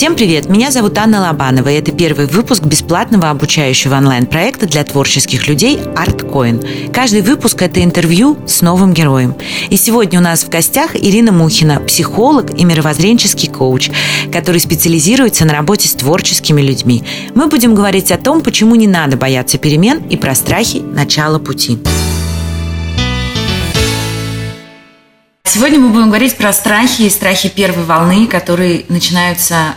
Всем 0.00 0.16
привет! 0.16 0.48
Меня 0.48 0.70
зовут 0.70 0.96
Анна 0.96 1.20
Лобанова, 1.20 1.68
и 1.68 1.74
это 1.74 1.92
первый 1.92 2.24
выпуск 2.24 2.62
бесплатного 2.62 3.28
обучающего 3.28 3.96
онлайн-проекта 3.96 4.64
для 4.66 4.82
творческих 4.82 5.46
людей 5.46 5.76
ArtCoin. 5.76 6.90
Каждый 6.90 7.20
выпуск– 7.20 7.60
это 7.60 7.84
интервью 7.84 8.38
с 8.46 8.62
новым 8.62 8.94
героем. 8.94 9.34
И 9.68 9.76
сегодня 9.76 10.18
у 10.18 10.22
нас 10.22 10.42
в 10.42 10.48
гостях 10.48 10.96
Ирина 10.96 11.32
Мухина, 11.32 11.80
психолог 11.80 12.58
и 12.58 12.64
мировоззренческий 12.64 13.50
коуч, 13.50 13.90
который 14.32 14.62
специализируется 14.62 15.44
на 15.44 15.52
работе 15.52 15.86
с 15.86 15.92
творческими 15.92 16.62
людьми. 16.62 17.04
Мы 17.34 17.48
будем 17.48 17.74
говорить 17.74 18.10
о 18.10 18.16
том, 18.16 18.40
почему 18.40 18.76
не 18.76 18.86
надо 18.86 19.18
бояться 19.18 19.58
перемен 19.58 19.98
и 20.08 20.16
про 20.16 20.34
страхи 20.34 20.78
начала 20.78 21.38
пути. 21.38 21.78
Сегодня 25.44 25.78
мы 25.78 25.90
будем 25.90 26.06
говорить 26.06 26.38
про 26.38 26.54
страхи 26.54 27.02
и 27.02 27.10
страхи 27.10 27.50
первой 27.50 27.84
волны, 27.84 28.26
которые 28.26 28.86
начинаются 28.88 29.74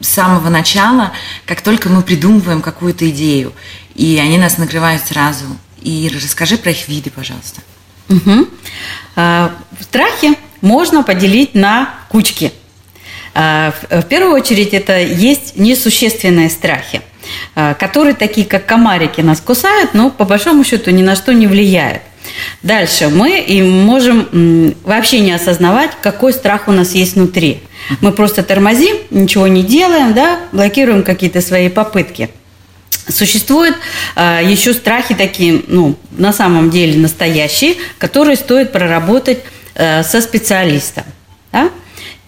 с 0.00 0.08
самого 0.08 0.48
начала, 0.50 1.12
как 1.46 1.60
только 1.60 1.88
мы 1.88 2.02
придумываем 2.02 2.62
какую-то 2.62 3.08
идею, 3.10 3.52
и 3.94 4.18
они 4.22 4.38
нас 4.38 4.58
накрывают 4.58 5.02
сразу. 5.02 5.44
И 5.80 6.10
расскажи 6.14 6.56
про 6.56 6.70
их 6.70 6.88
виды, 6.88 7.10
пожалуйста. 7.10 7.60
Угу. 8.08 8.48
Страхи 9.80 10.38
можно 10.60 11.02
поделить 11.02 11.54
на 11.54 11.94
кучки. 12.08 12.52
А, 13.34 13.74
в 13.90 14.02
первую 14.02 14.32
очередь 14.34 14.72
это 14.72 14.98
есть 14.98 15.56
несущественные 15.56 16.48
страхи, 16.48 17.02
а, 17.54 17.74
которые 17.74 18.14
такие, 18.14 18.46
как 18.46 18.66
комарики, 18.66 19.20
нас 19.20 19.40
кусают, 19.40 19.92
но 19.92 20.10
по 20.10 20.24
большому 20.24 20.64
счету 20.64 20.90
ни 20.90 21.02
на 21.02 21.16
что 21.16 21.34
не 21.34 21.46
влияют. 21.46 22.02
Дальше 22.62 23.08
мы 23.08 23.40
и 23.40 23.62
можем 23.62 24.74
вообще 24.84 25.20
не 25.20 25.32
осознавать, 25.32 25.90
какой 26.00 26.32
страх 26.32 26.68
у 26.68 26.72
нас 26.72 26.92
есть 26.92 27.14
внутри. 27.14 27.60
Мы 28.00 28.12
просто 28.12 28.42
тормозим, 28.42 28.96
ничего 29.10 29.46
не 29.46 29.62
делаем, 29.62 30.14
да, 30.14 30.40
блокируем 30.52 31.02
какие-то 31.02 31.40
свои 31.40 31.68
попытки. 31.68 32.30
Существуют 33.08 33.76
э, 34.16 34.40
еще 34.44 34.72
страхи 34.72 35.14
такие, 35.14 35.62
ну, 35.66 35.96
на 36.12 36.32
самом 36.32 36.70
деле 36.70 36.98
настоящие, 36.98 37.74
которые 37.98 38.36
стоит 38.36 38.72
проработать 38.72 39.40
э, 39.74 40.02
со 40.02 40.22
специалистом. 40.22 41.04
Да? 41.52 41.70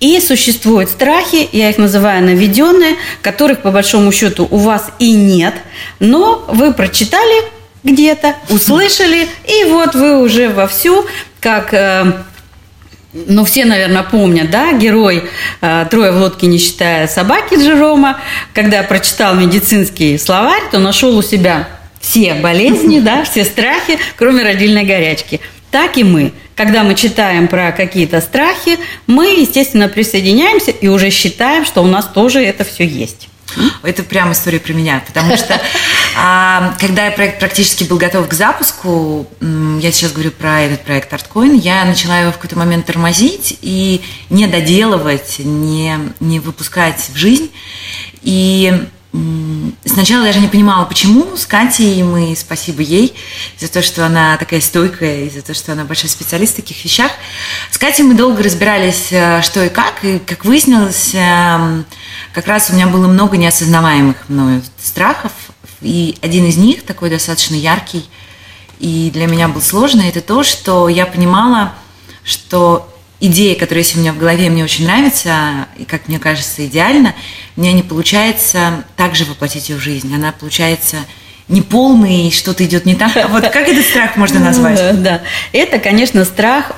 И 0.01 0.21
существуют 0.21 0.91
страхи, 0.91 1.49
я 1.53 1.71
их 1.71 1.79
называю 1.79 2.23
наведенные, 2.23 2.97
которых 3.23 3.63
по 3.63 3.71
большому 3.71 4.13
счету 4.13 4.47
у 4.51 4.59
вас 4.59 4.91
и 4.99 5.13
нет, 5.13 5.55
но 5.99 6.45
вы 6.49 6.75
прочитали 6.75 7.45
где-то, 7.87 8.35
услышали, 8.51 9.29
и 9.47 9.65
вот 9.65 9.95
вы 9.95 10.21
уже 10.21 10.49
вовсю, 10.49 11.07
как 11.41 11.73
э, 11.73 12.13
ну, 13.13 13.45
все, 13.45 13.65
наверное, 13.65 14.03
помнят, 14.03 14.51
да, 14.51 14.73
герой 14.73 15.25
э, 15.61 15.87
«Трое 15.91 16.13
в 16.13 16.17
лодке, 16.17 16.47
не 16.47 16.59
считая 16.59 17.07
собаки» 17.07 17.55
Джерома, 17.55 18.21
когда 18.53 18.83
прочитал 18.83 19.35
медицинский 19.35 20.19
словарь, 20.19 20.63
то 20.71 20.79
нашел 20.79 21.17
у 21.17 21.23
себя 21.23 21.69
все 22.01 22.35
болезни, 22.35 23.01
да, 23.01 23.25
все 23.25 23.45
страхи, 23.45 23.99
кроме 24.17 24.43
родильной 24.43 24.85
горячки. 24.85 25.41
Так 25.71 25.97
и 25.97 26.05
мы. 26.05 26.33
Когда 26.55 26.85
мы 26.85 26.95
читаем 26.95 27.49
про 27.49 27.73
какие-то 27.73 28.21
страхи, 28.21 28.79
мы, 29.07 29.27
естественно, 29.27 29.89
присоединяемся 29.89 30.71
и 30.71 30.89
уже 30.89 31.11
считаем, 31.11 31.67
что 31.67 31.83
у 31.83 31.87
нас 31.87 32.07
тоже 32.07 32.43
это 32.43 32.65
все 32.65 32.87
есть. 32.87 33.29
Это 33.83 34.03
прям 34.03 34.33
история 34.33 34.59
про 34.59 34.73
меня, 34.73 35.03
потому 35.07 35.37
что 35.37 35.61
а, 36.19 36.75
когда 36.81 37.11
проект 37.11 37.39
практически 37.39 37.85
был 37.85 37.99
готов 37.99 38.27
к 38.29 38.33
запуску, 38.33 39.27
я 39.41 39.93
сейчас 39.93 40.13
говорю 40.13 40.31
про 40.31 40.63
этот 40.63 40.83
проект 40.83 41.13
ArtCoin, 41.13 41.59
я 41.59 41.85
начала 41.85 42.19
его 42.19 42.33
в 42.33 42.37
какой-то 42.37 42.57
момент 42.59 42.87
тормозить 42.87 43.59
и 43.61 44.01
не 44.31 44.47
доделывать, 44.47 45.41
не, 45.41 45.99
не 46.21 46.41
выпускать 46.41 47.11
в 47.13 47.17
жизнь. 47.17 47.51
И 48.23 48.87
Сначала 49.85 50.25
даже 50.25 50.41
не 50.41 50.49
понимала, 50.49 50.85
почему. 50.85 51.37
С 51.37 51.47
Катей 51.47 52.03
мы, 52.03 52.37
спасибо 52.37 52.83
ей 52.83 53.15
за 53.59 53.69
то, 53.69 53.81
что 53.81 54.05
она 54.05 54.37
такая 54.37 54.61
стойкая, 54.61 55.25
и 55.25 55.31
за 55.31 55.41
то, 55.41 55.55
что 55.55 55.73
она 55.73 55.85
большой 55.85 56.11
специалист 56.11 56.53
в 56.53 56.57
таких 56.57 56.85
вещах. 56.85 57.11
С 57.71 57.79
Катей 57.79 58.05
мы 58.05 58.15
долго 58.15 58.43
разбирались, 58.43 59.09
э, 59.13 59.41
что 59.43 59.65
и 59.65 59.69
как, 59.71 60.05
и 60.05 60.19
как 60.19 60.45
выяснилось, 60.45 61.13
эм, 61.15 61.87
как 62.35 62.47
раз 62.47 62.69
у 62.69 62.75
меня 62.75 62.89
было 62.89 63.07
много 63.07 63.39
неосознаваемых 63.39 64.17
мною 64.29 64.63
страхов, 64.83 65.33
и 65.87 66.17
один 66.21 66.47
из 66.47 66.57
них, 66.57 66.83
такой 66.83 67.11
достаточно 67.11 67.55
яркий, 67.55 68.05
и 68.79 69.11
для 69.13 69.27
меня 69.27 69.49
был 69.49 69.63
сложный, 69.63 70.09
это 70.09 70.21
то, 70.21 70.43
что 70.43 70.89
я 70.89 71.07
понимала, 71.07 71.73
что 72.25 72.93
идея, 73.21 73.59
которая 73.59 73.85
есть 73.85 73.97
у 73.97 74.01
меня 74.01 74.13
в 74.13 74.19
голове, 74.19 74.51
мне 74.51 74.65
очень 74.65 74.85
нравится, 74.85 75.67
и, 75.79 75.85
как 75.85 76.09
мне 76.09 76.19
кажется, 76.19 76.67
идеально, 76.67 77.15
мне 77.55 77.73
не 77.73 77.83
получается 77.83 78.85
также 78.97 79.25
воплотить 79.25 79.69
ее 79.69 79.77
в 79.77 79.81
жизнь. 79.81 80.15
Она 80.15 80.33
получается 80.33 80.97
неполный, 81.49 82.31
что-то 82.31 82.65
идет 82.65 82.85
не 82.85 82.95
так. 82.95 83.31
Вот 83.31 83.43
как 83.45 83.69
этот 83.69 83.85
страх 83.85 84.17
можно 84.17 84.41
назвать? 84.45 85.03
Да, 85.03 85.23
это, 85.53 85.79
конечно, 85.79 86.25
страх 86.25 86.73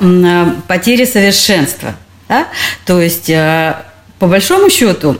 потери 0.68 1.04
совершенства. 1.04 1.96
Да? 2.28 2.46
То 2.84 3.00
есть, 3.00 3.30
э, 3.30 3.74
по 4.18 4.26
большому 4.26 4.68
счету, 4.68 5.16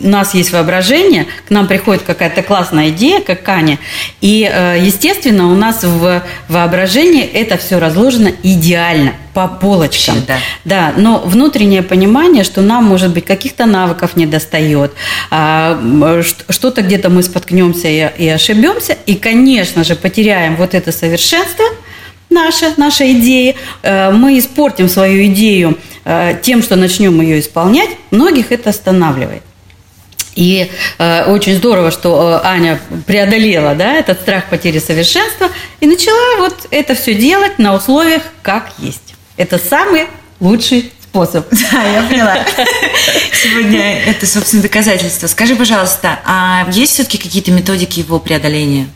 у 0.00 0.08
нас 0.08 0.34
есть 0.34 0.52
воображение, 0.52 1.26
к 1.46 1.50
нам 1.50 1.66
приходит 1.66 2.02
какая-то 2.02 2.42
классная 2.42 2.90
идея, 2.90 3.20
как 3.20 3.42
Каня, 3.42 3.78
и, 4.20 4.48
э, 4.50 4.78
естественно, 4.80 5.50
у 5.50 5.54
нас 5.54 5.84
в 5.84 6.22
воображении 6.48 7.24
это 7.24 7.56
все 7.56 7.78
разложено 7.78 8.30
идеально, 8.42 9.12
по 9.34 9.48
полочкам. 9.48 10.24
Да. 10.26 10.38
да, 10.64 10.94
но 10.96 11.18
внутреннее 11.18 11.82
понимание, 11.82 12.42
что 12.42 12.62
нам, 12.62 12.84
может 12.84 13.12
быть, 13.12 13.26
каких-то 13.26 13.66
навыков 13.66 14.16
не 14.16 14.24
достает, 14.24 14.92
а, 15.30 16.22
что-то 16.48 16.80
где-то 16.80 17.10
мы 17.10 17.22
споткнемся 17.22 17.88
и 17.88 18.28
ошибемся, 18.28 18.96
и, 19.04 19.14
конечно 19.14 19.84
же, 19.84 19.94
потеряем 19.94 20.56
вот 20.56 20.72
это 20.72 20.90
совершенство, 20.90 21.66
наша, 22.30 22.72
наша 22.76 23.12
идея, 23.12 23.54
э, 23.82 24.10
мы 24.10 24.38
испортим 24.38 24.88
свою 24.88 25.26
идею 25.26 25.78
э, 26.04 26.38
тем, 26.42 26.62
что 26.62 26.76
начнем 26.76 27.20
ее 27.20 27.40
исполнять, 27.40 27.90
многих 28.10 28.52
это 28.52 28.70
останавливает. 28.70 29.42
И 30.36 30.70
э, 30.98 31.24
очень 31.24 31.56
здорово, 31.56 31.90
что 31.90 32.40
э, 32.44 32.46
Аня 32.46 32.78
преодолела 33.06 33.74
да, 33.74 33.94
этот 33.94 34.20
страх 34.20 34.48
потери 34.48 34.78
совершенства 34.78 35.48
и 35.80 35.86
начала 35.86 36.36
вот 36.38 36.68
это 36.70 36.94
все 36.94 37.14
делать 37.14 37.58
на 37.58 37.74
условиях, 37.74 38.22
как 38.42 38.70
есть. 38.78 39.14
Это 39.38 39.58
самый 39.58 40.06
лучший 40.38 40.92
способ. 41.02 41.46
Да, 41.72 41.82
я 41.82 42.02
поняла. 42.02 42.36
Сегодня 43.42 44.02
это, 44.02 44.26
собственно, 44.26 44.62
доказательство. 44.62 45.26
Скажи, 45.26 45.56
пожалуйста, 45.56 46.20
а 46.26 46.66
есть 46.70 46.92
все-таки 46.92 47.16
какие-то 47.18 47.50
методики 47.50 48.00
его 48.00 48.18
преодоления? 48.18 48.88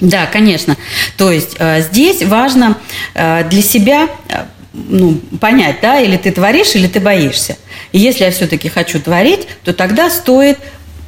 Да, 0.00 0.26
конечно. 0.26 0.76
То 1.16 1.30
есть 1.30 1.56
э, 1.58 1.80
здесь 1.82 2.22
важно 2.22 2.76
э, 3.14 3.44
для 3.48 3.62
себя 3.62 4.08
э, 4.28 4.44
ну, 4.74 5.20
понять, 5.40 5.76
да, 5.80 6.00
или 6.00 6.16
ты 6.16 6.32
творишь, 6.32 6.74
или 6.74 6.88
ты 6.88 7.00
боишься. 7.00 7.56
И 7.92 7.98
если 7.98 8.24
я 8.24 8.30
все-таки 8.30 8.68
хочу 8.68 9.00
творить, 9.00 9.46
то 9.62 9.72
тогда 9.72 10.10
стоит 10.10 10.58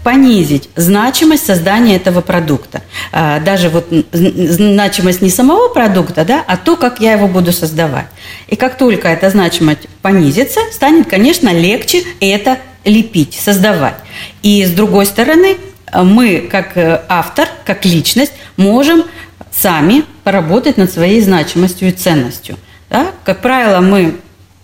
понизить 0.04 0.68
значимость 0.76 1.44
создания 1.46 1.96
этого 1.96 2.20
продукта. 2.20 2.82
А, 3.10 3.40
даже 3.40 3.70
вот 3.70 3.88
значимость 4.12 5.20
не 5.20 5.30
самого 5.30 5.68
продукта, 5.68 6.24
да, 6.24 6.44
а 6.46 6.56
то, 6.56 6.76
как 6.76 7.00
я 7.00 7.14
его 7.14 7.26
буду 7.26 7.50
создавать. 7.52 8.06
И 8.46 8.54
как 8.54 8.78
только 8.78 9.08
эта 9.08 9.30
значимость 9.30 9.88
понизится, 10.02 10.60
станет, 10.72 11.10
конечно, 11.10 11.52
легче 11.52 12.04
это 12.20 12.58
лепить, 12.84 13.34
создавать. 13.34 13.96
И 14.44 14.64
с 14.64 14.70
другой 14.70 15.06
стороны, 15.06 15.56
мы, 15.92 16.48
как 16.50 16.76
э, 16.76 17.02
автор, 17.08 17.48
как 17.64 17.84
личность, 17.84 18.32
можем 18.56 19.02
сами 19.50 20.04
поработать 20.22 20.76
над 20.76 20.92
своей 20.92 21.20
значимостью 21.20 21.88
и 21.88 21.92
ценностью. 21.92 22.56
Да? 22.90 23.12
Как 23.24 23.40
правило, 23.40 23.80
мы 23.80 24.16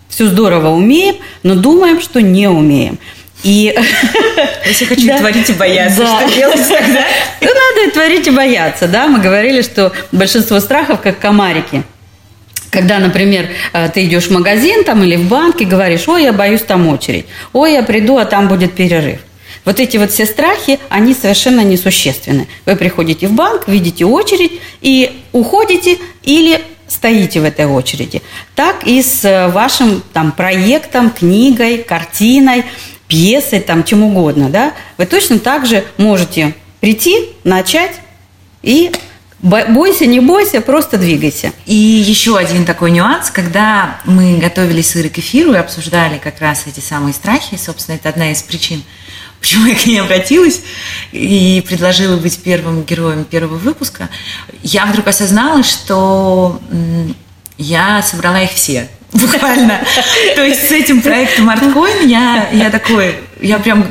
все 0.09 0.27
здорово 0.27 0.69
умеем, 0.69 1.15
но 1.41 1.55
думаем, 1.55 2.01
что 2.01 2.21
не 2.21 2.47
умеем. 2.47 2.99
И... 3.43 3.75
Если 4.65 4.85
хочу 4.85 5.07
да. 5.07 5.17
творить 5.17 5.49
и 5.49 5.53
бояться, 5.53 5.99
да. 6.03 6.19
что 6.19 6.35
делать 6.35 6.67
тогда? 6.67 7.03
Ну, 7.41 7.47
надо 7.47 7.91
творить 7.91 8.27
и 8.27 8.31
бояться, 8.31 8.87
да. 8.87 9.07
Мы 9.07 9.19
говорили, 9.19 9.61
что 9.61 9.91
большинство 10.11 10.59
страхов 10.59 11.01
как 11.01 11.19
комарики. 11.19 11.83
Когда, 12.69 12.99
например, 12.99 13.49
э, 13.73 13.89
ты 13.93 14.05
идешь 14.05 14.27
в 14.27 14.31
магазин 14.31 14.83
там, 14.83 15.03
или 15.03 15.15
в 15.15 15.27
банк 15.27 15.61
и 15.61 15.65
говоришь, 15.65 16.07
ой, 16.07 16.23
я 16.23 16.33
боюсь 16.33 16.61
там 16.61 16.87
очередь, 16.87 17.25
ой, 17.51 17.73
я 17.73 17.83
приду, 17.83 18.17
а 18.17 18.25
там 18.25 18.47
будет 18.47 18.73
перерыв. 18.73 19.19
Вот 19.65 19.79
эти 19.79 19.97
вот 19.97 20.11
все 20.11 20.25
страхи, 20.25 20.79
они 20.89 21.13
совершенно 21.13 21.61
несущественны. 21.61 22.47
Вы 22.65 22.75
приходите 22.75 23.27
в 23.27 23.33
банк, 23.33 23.67
видите 23.67 24.05
очередь 24.05 24.53
и 24.81 25.11
уходите 25.31 25.97
или 26.23 26.61
стоите 26.87 27.39
в 27.39 27.43
этой 27.43 27.65
очереди. 27.65 28.21
Так 28.55 28.85
и 28.85 29.01
с 29.01 29.25
э, 29.25 29.47
вашим 29.49 30.03
там 30.13 30.31
проектом, 30.31 31.09
книгой, 31.09 31.77
картиной– 31.77 32.65
пьесой, 33.13 33.59
там, 33.59 33.83
чем 33.83 34.01
угодно, 34.01 34.49
да, 34.49 34.73
вы 34.97 35.05
точно 35.05 35.37
так 35.37 35.67
же 35.67 35.85
можете 35.97 36.55
прийти, 36.79 37.29
начать 37.43 37.91
и 38.63 38.91
Бойся, 39.43 40.05
не 40.05 40.21
бойся, 40.21 40.61
просто 40.61 40.97
двигайся. 40.97 41.51
И 41.65 41.75
еще 41.75 42.37
один 42.37 42.63
такой 42.63 42.91
нюанс, 42.91 43.29
когда 43.29 43.99
мы 44.05 44.37
готовили 44.37 44.81
сыры 44.81 45.09
к 45.09 45.17
эфиру 45.17 45.51
и 45.51 45.57
обсуждали 45.57 46.17
как 46.17 46.39
раз 46.39 46.63
эти 46.65 46.79
самые 46.79 47.13
страхи, 47.13 47.57
собственно, 47.57 47.95
это 47.95 48.07
одна 48.07 48.31
из 48.31 48.41
причин, 48.41 48.83
почему 49.43 49.65
я 49.65 49.75
к 49.75 49.85
ней 49.85 49.99
обратилась 49.99 50.61
и 51.11 51.61
предложила 51.67 52.15
быть 52.15 52.39
первым 52.41 52.83
героем 52.83 53.25
первого 53.25 53.57
выпуска, 53.57 54.09
я 54.63 54.85
вдруг 54.85 55.05
осознала, 55.07 55.63
что 55.63 56.61
я 57.57 58.01
собрала 58.01 58.41
их 58.41 58.51
все. 58.51 58.87
Буквально. 59.11 59.81
То 60.35 60.43
есть 60.43 60.69
с 60.69 60.71
этим 60.71 61.01
проектом 61.01 61.49
ArtCoin 61.49 62.07
я, 62.07 62.49
я 62.53 62.69
такой, 62.69 63.15
я 63.41 63.59
прям 63.59 63.85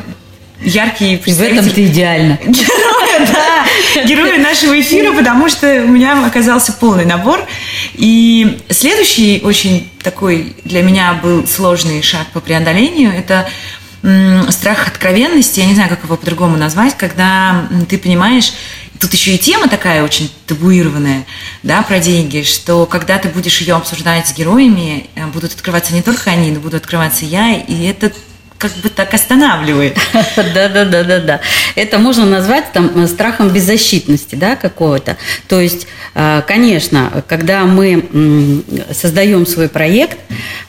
яркий 0.63 1.19
представитель. 1.19 1.61
В 1.61 1.67
этом-то 1.67 1.85
идеально. 1.85 2.39
Героя, 2.47 3.29
да. 3.31 4.05
Героя 4.05 4.39
нашего 4.39 4.81
эфира, 4.81 5.13
потому 5.13 5.51
что 5.51 5.67
у 5.85 5.89
меня 5.89 6.25
оказался 6.25 6.73
полный 6.73 7.05
набор. 7.05 7.47
И 7.93 8.59
следующий 8.71 9.43
очень 9.45 9.91
такой 10.03 10.57
для 10.65 10.83
меня 10.83 11.13
был 11.23 11.47
сложный 11.47 12.01
шаг 12.01 12.27
по 12.33 12.41
преодолению. 12.41 13.13
Это 13.13 13.49
страх 14.51 14.89
откровенности, 14.89 15.61
я 15.61 15.67
не 15.67 15.75
знаю, 15.75 15.89
как 15.89 16.05
его 16.05 16.17
по-другому 16.17 16.57
назвать, 16.57 16.97
когда 16.97 17.69
ты 17.89 17.99
понимаешь, 17.99 18.53
тут 18.99 19.13
еще 19.13 19.35
и 19.35 19.39
тема 19.39 19.69
такая 19.69 20.03
очень 20.03 20.31
табуированная, 20.47 21.25
да, 21.63 21.83
про 21.83 21.99
деньги, 21.99 22.43
что 22.43 22.87
когда 22.87 23.19
ты 23.19 23.29
будешь 23.29 23.61
ее 23.61 23.75
обсуждать 23.75 24.29
с 24.29 24.35
героями, 24.35 25.09
э, 25.15 25.27
будут 25.27 25.53
открываться 25.55 25.93
не 25.95 26.03
только 26.03 26.31
они, 26.31 26.51
но 26.51 26.61
буду 26.61 26.77
открываться 26.77 27.25
я, 27.25 27.55
и 27.55 27.85
это 27.85 28.13
как 28.59 28.73
бы 28.77 28.89
так 28.89 29.13
останавливает. 29.13 29.99
Да, 30.37 30.69
да, 30.69 30.85
да, 30.85 31.03
да, 31.03 31.19
да. 31.19 31.41
Это 31.75 31.99
можно 31.99 32.25
назвать 32.25 32.73
там 32.73 33.09
страхом 33.09 33.49
беззащитности, 33.49 34.37
да, 34.37 34.55
какого-то. 34.55 35.17
То 35.49 35.61
есть, 35.61 35.89
э, 36.15 36.43
конечно, 36.47 37.25
когда 37.27 37.65
мы 37.65 38.63
создаем 38.93 39.47
свой 39.47 39.69
проект, 39.69 40.19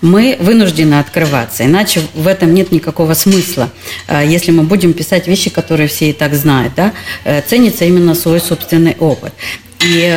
мы 0.04 0.38
вынуждены 0.40 1.00
открываться, 1.00 1.66
иначе 1.66 2.02
в 2.14 2.28
этом 2.28 2.54
нет 2.54 2.72
никакого 2.72 3.16
смысла. 3.16 3.72
Э, 4.08 4.22
если 4.24 4.52
мы 4.52 4.64
будем 4.64 4.94
писать 4.94 5.28
вещи, 5.28 5.50
которые 5.50 5.88
все 5.88 6.12
и 6.12 6.14
так 6.14 6.36
знают, 6.36 6.74
да, 6.76 6.94
э, 7.24 7.42
ценится 7.42 7.86
именно 7.86 8.14
свой 8.14 8.40
собственный 8.40 8.96
опыт. 9.00 9.34
И 9.80 10.08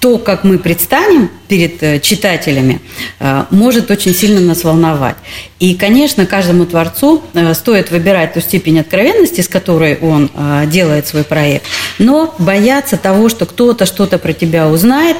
то, 0.00 0.16
как 0.16 0.44
мы 0.44 0.58
предстанем 0.58 1.30
перед 1.46 1.82
э, 1.82 2.00
читателями, 2.00 2.80
э, 3.20 3.44
может 3.50 3.90
очень 3.90 4.14
сильно 4.14 4.40
нас 4.40 4.64
волновать. 4.64 5.16
И, 5.58 5.74
конечно, 5.74 6.24
каждому 6.24 6.64
творцу 6.64 7.22
э, 7.34 7.52
стоит 7.52 7.90
выбирать 7.90 8.32
ту 8.32 8.40
степень 8.40 8.80
откровенности, 8.80 9.42
с 9.42 9.48
которой 9.48 9.98
он 10.00 10.30
делает 10.66 11.06
свой 11.06 11.24
проект, 11.24 11.66
но 11.98 12.34
бояться 12.38 12.96
того, 12.96 13.28
что 13.28 13.44
кто-то 13.44 13.84
что-то 13.84 14.18
про 14.18 14.32
тебя 14.32 14.68
узнает, 14.68 15.16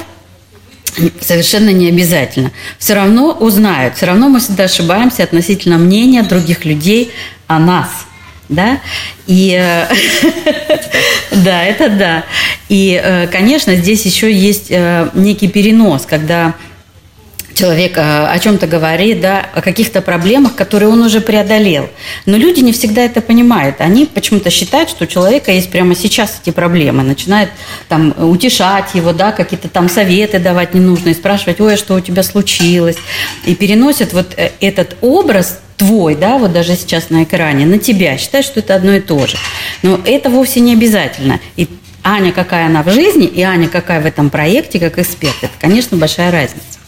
совершенно 1.21 1.69
не 1.69 1.87
обязательно. 1.87 2.51
Все 2.77 2.93
равно 2.93 3.31
узнают, 3.31 3.95
все 3.95 4.07
равно 4.07 4.29
мы 4.29 4.39
всегда 4.39 4.65
ошибаемся 4.65 5.23
относительно 5.23 5.77
мнения 5.77 6.23
других 6.23 6.65
людей 6.65 7.11
о 7.47 7.59
нас– 7.59 7.89
да, 8.51 8.81
и 9.27 9.51
да, 11.31 11.63
это 11.63 11.89
да. 11.89 12.25
И, 12.69 13.01
э, 13.01 13.27
конечно, 13.27 13.75
здесь 13.75 14.05
еще 14.05 14.31
есть 14.31 14.67
э, 14.69 15.09
некий 15.13 15.47
перенос, 15.47 16.05
когда 16.05 16.53
человек 17.53 17.97
э, 17.97 18.01
о 18.01 18.39
чем-то 18.39 18.67
говорит, 18.67 19.21
да, 19.21 19.45
о 19.53 19.61
каких-то 19.61 20.01
проблемах, 20.01 20.55
которые 20.55 20.89
он 20.89 21.01
уже 21.01 21.21
преодолел. 21.21 21.89
Но 22.25 22.37
люди 22.37 22.61
не 22.61 22.71
всегда 22.71 23.01
это 23.01 23.21
понимают. 23.21 23.77
Они 23.79 24.05
почему-то 24.05 24.49
считают, 24.49 24.89
что 24.89 25.05
у 25.05 25.07
человека 25.07 25.51
есть 25.51 25.69
прямо 25.69 25.95
сейчас 25.95 26.39
эти 26.41 26.51
проблемы. 26.51 27.03
Начинают 27.03 27.49
там 27.87 28.13
утешать 28.17 28.93
его, 28.93 29.13
да, 29.13 29.31
какие-то 29.31 29.69
там 29.69 29.89
советы 29.89 30.39
давать 30.39 30.73
ненужные, 30.73 31.15
спрашивать, 31.15 31.59
ой, 31.61 31.73
а 31.73 31.77
что 31.77 31.95
у 31.95 31.99
тебя 31.99 32.23
случилось. 32.23 32.97
И 33.45 33.55
переносят 33.55 34.13
вот 34.13 34.35
этот 34.59 34.95
образ 35.01 35.59
твой, 35.77 36.15
да, 36.15 36.37
вот 36.37 36.53
даже 36.53 36.75
сейчас 36.75 37.09
на 37.09 37.23
экране, 37.23 37.65
на 37.65 37.79
тебя, 37.79 38.17
считаешь, 38.17 38.45
что 38.45 38.59
это 38.59 38.75
одно 38.75 38.93
и 38.93 38.99
то 38.99 39.25
же. 39.25 39.37
Но 39.81 39.99
это 40.05 40.29
вовсе 40.29 40.59
не 40.59 40.73
обязательно. 40.73 41.39
И 41.57 41.67
Аня, 42.03 42.31
какая 42.31 42.67
она 42.67 42.83
в 42.83 42.91
жизни, 42.91 43.25
и 43.25 43.41
Аня, 43.41 43.67
какая 43.67 43.99
в 43.99 44.05
этом 44.05 44.29
проекте, 44.29 44.79
как 44.79 44.99
эксперт, 44.99 45.35
это, 45.41 45.53
конечно, 45.59 45.97
большая 45.97 46.31
разница. 46.31 46.80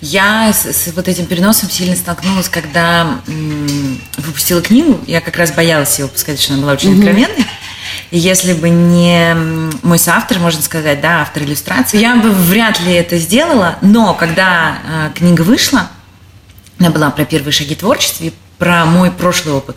Я 0.00 0.52
с, 0.52 0.64
с 0.64 0.92
вот 0.94 1.08
этим 1.08 1.26
переносом 1.26 1.70
сильно 1.70 1.96
столкнулась, 1.96 2.48
когда 2.48 3.18
м, 3.26 4.00
выпустила 4.16 4.62
книгу. 4.62 5.00
Я 5.06 5.20
как 5.20 5.36
раз 5.36 5.52
боялась 5.52 5.98
ее 5.98 6.06
выпускать, 6.06 6.40
что 6.40 6.54
она 6.54 6.62
была 6.62 6.72
очень 6.72 6.94
mm-hmm. 6.94 6.98
откровенной. 6.98 7.46
И 8.10 8.18
если 8.18 8.52
бы 8.54 8.68
не 8.70 9.34
мой 9.82 9.98
соавтор, 9.98 10.38
можно 10.38 10.62
сказать, 10.62 11.00
да, 11.00 11.22
автор 11.22 11.42
иллюстрации, 11.42 11.98
я 11.98 12.16
бы 12.16 12.30
вряд 12.30 12.80
ли 12.80 12.92
это 12.92 13.18
сделала. 13.18 13.76
Но 13.82 14.14
когда 14.14 14.78
э, 14.84 15.10
книга 15.14 15.42
вышла, 15.42 15.90
она 16.78 16.90
была 16.90 17.10
про 17.10 17.24
первые 17.24 17.52
шаги 17.52 17.74
в 17.74 17.78
творчестве, 17.78 18.32
про 18.58 18.84
мой 18.84 19.10
прошлый 19.10 19.54
опыт, 19.54 19.76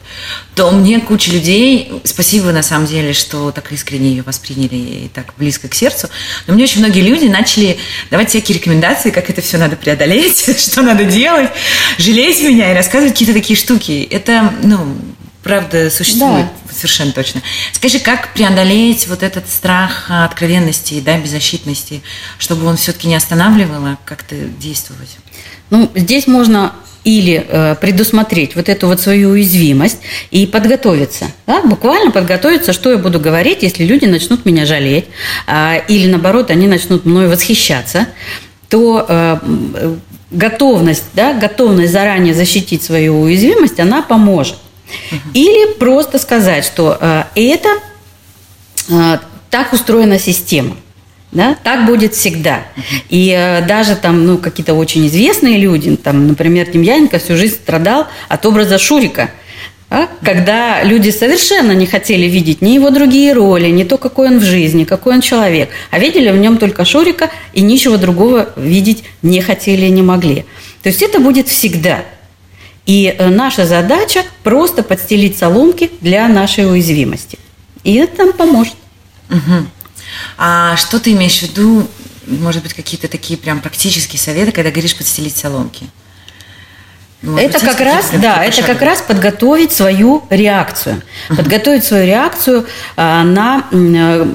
то 0.55 0.71
мне 0.71 0.99
куча 0.99 1.31
людей, 1.31 1.91
спасибо 2.03 2.51
на 2.51 2.63
самом 2.63 2.87
деле, 2.87 3.13
что 3.13 3.51
так 3.51 3.71
искренне 3.71 4.09
ее 4.09 4.23
восприняли 4.23 4.75
и 4.75 5.11
так 5.13 5.33
близко 5.37 5.67
к 5.67 5.75
сердцу, 5.75 6.09
но 6.47 6.55
мне 6.55 6.63
очень 6.63 6.79
многие 6.79 7.01
люди 7.01 7.25
начали 7.25 7.77
давать 8.09 8.29
всякие 8.29 8.57
рекомендации, 8.57 9.11
как 9.11 9.29
это 9.29 9.41
все 9.41 9.57
надо 9.57 9.75
преодолеть, 9.75 10.57
что 10.59 10.81
надо 10.81 11.05
делать, 11.05 11.51
жалеть 11.97 12.41
меня 12.41 12.71
и 12.71 12.75
рассказывать 12.75 13.13
какие-то 13.13 13.33
такие 13.33 13.57
штуки. 13.57 14.07
Это, 14.09 14.51
ну, 14.63 14.97
правда 15.43 15.89
существует 15.91 16.47
да. 16.67 16.73
совершенно 16.73 17.11
точно. 17.11 17.41
Скажи, 17.73 17.99
как 17.99 18.33
преодолеть 18.33 19.07
вот 19.07 19.21
этот 19.21 19.47
страх 19.47 20.05
откровенности, 20.09 20.99
да, 21.01 21.19
беззащитности, 21.19 22.01
чтобы 22.39 22.65
он 22.65 22.77
все-таки 22.77 23.07
не 23.07 23.15
останавливал, 23.15 23.85
а 23.85 23.97
как-то 24.05 24.35
действовать? 24.35 25.17
Ну, 25.69 25.91
здесь 25.95 26.25
можно 26.25 26.73
или 27.03 27.45
э, 27.47 27.75
предусмотреть 27.79 28.55
вот 28.55 28.69
эту 28.69 28.87
вот 28.87 29.01
свою 29.01 29.29
уязвимость 29.31 29.97
и 30.29 30.45
подготовиться. 30.45 31.31
Да? 31.47 31.61
Буквально 31.61 32.11
подготовиться, 32.11 32.73
что 32.73 32.91
я 32.91 32.97
буду 32.97 33.19
говорить, 33.19 33.63
если 33.63 33.83
люди 33.83 34.05
начнут 34.05 34.45
меня 34.45 34.65
жалеть, 34.65 35.05
э, 35.47 35.81
или 35.87 36.07
наоборот, 36.07 36.51
они 36.51 36.67
начнут 36.67 37.05
мной 37.05 37.27
восхищаться, 37.27 38.07
то 38.69 39.05
э, 39.07 39.37
готовность, 40.31 41.05
да, 41.13 41.33
готовность 41.33 41.91
заранее 41.91 42.33
защитить 42.33 42.83
свою 42.83 43.21
уязвимость, 43.21 43.79
она 43.79 44.01
поможет. 44.01 44.55
Или 45.33 45.73
просто 45.73 46.19
сказать, 46.19 46.65
что 46.65 46.97
э, 46.99 47.23
это 47.35 47.69
э, 48.89 49.17
так 49.49 49.73
устроена 49.73 50.19
система. 50.19 50.75
Да? 51.31 51.55
Так 51.63 51.85
будет 51.85 52.13
всегда. 52.13 52.63
И 53.09 53.33
э, 53.37 53.65
даже 53.65 53.95
там, 53.95 54.25
ну, 54.25 54.37
какие-то 54.37 54.73
очень 54.73 55.07
известные 55.07 55.57
люди, 55.57 55.95
там, 55.95 56.27
например, 56.27 56.69
Демьяненко 56.69 57.19
всю 57.19 57.37
жизнь 57.37 57.55
страдал 57.55 58.07
от 58.27 58.45
образа 58.45 58.77
Шурика. 58.77 59.31
Да? 59.89 60.09
Когда 60.23 60.83
люди 60.83 61.09
совершенно 61.09 61.71
не 61.71 61.85
хотели 61.85 62.25
видеть 62.25 62.61
ни 62.61 62.71
его 62.71 62.89
другие 62.89 63.31
роли, 63.31 63.69
ни 63.69 63.83
то, 63.83 63.97
какой 63.97 64.27
он 64.27 64.39
в 64.39 64.43
жизни, 64.43 64.83
какой 64.83 65.15
он 65.15 65.21
человек, 65.21 65.69
а 65.89 65.99
видели 65.99 66.29
в 66.31 66.37
нем 66.37 66.57
только 66.57 66.83
Шурика 66.83 67.29
и 67.53 67.61
ничего 67.61 67.95
другого 67.95 68.49
видеть 68.57 69.05
не 69.21 69.41
хотели 69.41 69.85
и 69.85 69.89
не 69.89 70.01
могли. 70.01 70.45
То 70.83 70.89
есть 70.89 71.01
это 71.01 71.19
будет 71.19 71.47
всегда. 71.47 72.03
И 72.85 73.15
э, 73.17 73.29
наша 73.29 73.65
задача 73.65 74.23
просто 74.43 74.83
подстелить 74.83 75.37
соломки 75.37 75.91
для 76.01 76.27
нашей 76.27 76.69
уязвимости. 76.69 77.37
И 77.85 77.95
это 77.95 78.25
нам 78.25 78.33
поможет. 78.33 78.75
Угу. 79.29 79.65
А 80.37 80.75
что 80.77 80.99
ты 80.99 81.11
имеешь 81.13 81.39
в 81.39 81.43
виду, 81.43 81.87
может 82.25 82.63
быть, 82.63 82.73
какие-то 82.73 83.07
такие 83.07 83.37
прям 83.37 83.61
практические 83.61 84.19
советы, 84.19 84.51
когда 84.51 84.71
говоришь 84.71 84.95
подстелить 84.95 85.35
соломки? 85.35 85.87
Ну, 87.21 87.37
это 87.37 87.59
как 87.59 87.79
раз, 87.79 88.09
да, 88.19 88.43
это 88.43 88.63
как 88.63 88.81
раз 88.81 89.01
подготовить 89.01 89.71
свою 89.71 90.23
реакцию, 90.31 91.03
uh-huh. 91.29 91.35
подготовить 91.35 91.83
свою 91.83 92.07
реакцию 92.07 92.65
а, 92.97 93.23
на 93.23 93.67
э, 93.71 94.25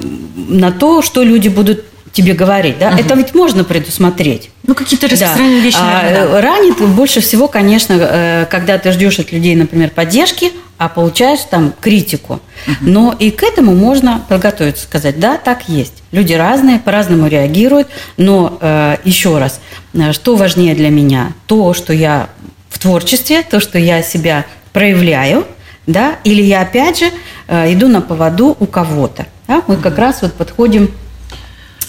на 0.47 0.71
то, 0.71 1.01
что 1.01 1.21
люди 1.21 1.49
будут 1.49 1.83
тебе 2.11 2.33
говорить, 2.33 2.77
да, 2.79 2.89
угу. 2.89 2.97
это 2.97 3.15
ведь 3.15 3.33
можно 3.33 3.63
предусмотреть. 3.63 4.49
Ну, 4.63 4.75
какие-то 4.75 5.07
распространенные 5.07 5.59
да. 5.59 5.65
вещи, 5.65 5.77
наверное, 5.77 6.23
а, 6.23 6.27
да. 6.27 6.41
Ранит 6.41 6.81
больше 6.89 7.21
всего, 7.21 7.47
конечно, 7.47 7.93
э, 7.99 8.45
когда 8.49 8.77
ты 8.77 8.91
ждешь 8.91 9.19
от 9.19 9.31
людей, 9.31 9.55
например, 9.55 9.89
поддержки, 9.89 10.51
а 10.77 10.89
получаешь 10.89 11.39
там 11.49 11.73
критику. 11.79 12.33
Угу. 12.67 12.75
Но 12.81 13.15
и 13.17 13.31
к 13.31 13.43
этому 13.43 13.73
можно 13.73 14.23
подготовиться, 14.29 14.83
сказать, 14.83 15.19
да, 15.19 15.37
так 15.37 15.69
есть. 15.69 16.03
Люди 16.11 16.33
разные, 16.33 16.79
по-разному 16.79 17.27
реагируют, 17.27 17.87
но 18.17 18.57
э, 18.61 18.97
еще 19.03 19.37
раз, 19.37 19.59
э, 19.93 20.11
что 20.13 20.35
важнее 20.35 20.75
для 20.75 20.89
меня? 20.89 21.33
То, 21.47 21.73
что 21.73 21.93
я 21.93 22.29
в 22.69 22.79
творчестве, 22.79 23.43
то, 23.43 23.59
что 23.59 23.79
я 23.79 24.03
себя 24.03 24.45
проявляю, 24.73 25.47
да, 25.87 26.17
или 26.25 26.41
я 26.41 26.61
опять 26.61 26.99
же 26.99 27.05
иду 27.47 27.87
на 27.87 28.01
поводу 28.01 28.57
у 28.59 28.65
кого-то. 28.65 29.25
Да? 29.47 29.63
Мы 29.67 29.77
как 29.77 29.97
раз 29.97 30.21
вот 30.21 30.33
подходим 30.33 30.91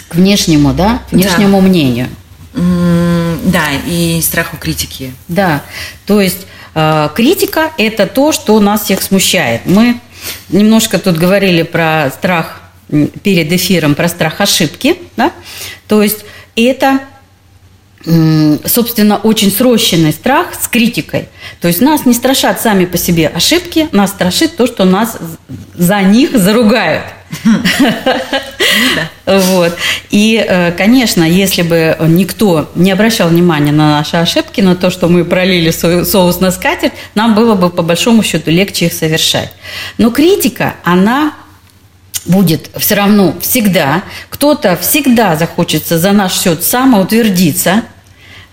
к 0.08 0.14
внешнему, 0.14 0.72
да, 0.72 1.02
внешнему 1.10 1.60
да. 1.60 1.66
мнению. 1.66 2.08
Да, 2.54 3.64
и 3.86 4.20
страху 4.22 4.56
критики. 4.56 5.12
Да, 5.28 5.62
то 6.06 6.20
есть 6.20 6.46
э, 6.74 7.08
критика– 7.14 7.72
это 7.78 8.06
то, 8.06 8.32
что 8.32 8.58
нас 8.60 8.84
всех 8.84 9.02
смущает. 9.02 9.62
Мы 9.66 10.00
немножко 10.48 10.98
тут 10.98 11.16
говорили 11.16 11.62
про 11.62 12.10
страх 12.10 12.62
перед 13.22 13.52
эфиром, 13.52 13.94
про 13.94 14.08
страх 14.08 14.40
ошибки, 14.40 14.96
да, 15.16 15.32
то 15.86 16.02
есть 16.02 16.24
это 16.56 17.00
собственно, 18.04 19.18
очень 19.18 19.50
срощенный 19.50 20.12
страх 20.12 20.54
с 20.54 20.68
критикой. 20.68 21.28
То 21.60 21.68
есть 21.68 21.80
нас 21.80 22.06
не 22.06 22.14
страшат 22.14 22.60
сами 22.60 22.84
по 22.84 22.96
себе 22.96 23.28
ошибки, 23.28 23.88
нас 23.92 24.10
страшит 24.10 24.56
то, 24.56 24.66
что 24.66 24.84
нас 24.84 25.18
за 25.74 26.00
них 26.02 26.36
заругают. 26.38 27.04
Вот. 29.26 29.76
И, 30.10 30.42
э, 30.46 30.72
конечно, 30.72 31.22
если 31.22 31.62
бы 31.62 31.96
никто 32.08 32.70
не 32.74 32.90
обращал 32.90 33.28
внимания 33.28 33.72
на 33.72 33.98
наши 33.98 34.16
ошибки, 34.16 34.62
на 34.62 34.74
то, 34.74 34.90
что 34.90 35.08
мы 35.08 35.24
пролили 35.24 35.70
соус 35.70 36.40
на 36.40 36.50
скатерть, 36.50 36.94
нам 37.14 37.34
было 37.34 37.54
бы 37.54 37.68
по 37.68 37.82
большому 37.82 38.22
счету 38.22 38.50
легче 38.50 38.86
их 38.86 38.92
совершать. 38.94 39.52
Но 39.98 40.10
критика, 40.10 40.76
она 40.82 41.34
будет 42.24 42.70
все 42.76 42.94
равно 42.94 43.34
всегда. 43.40 44.02
Кто-то 44.30 44.76
всегда 44.76 45.36
захочется 45.36 45.98
за 45.98 46.12
наш 46.12 46.38
счет 46.38 46.62
самоутвердиться, 46.62 47.82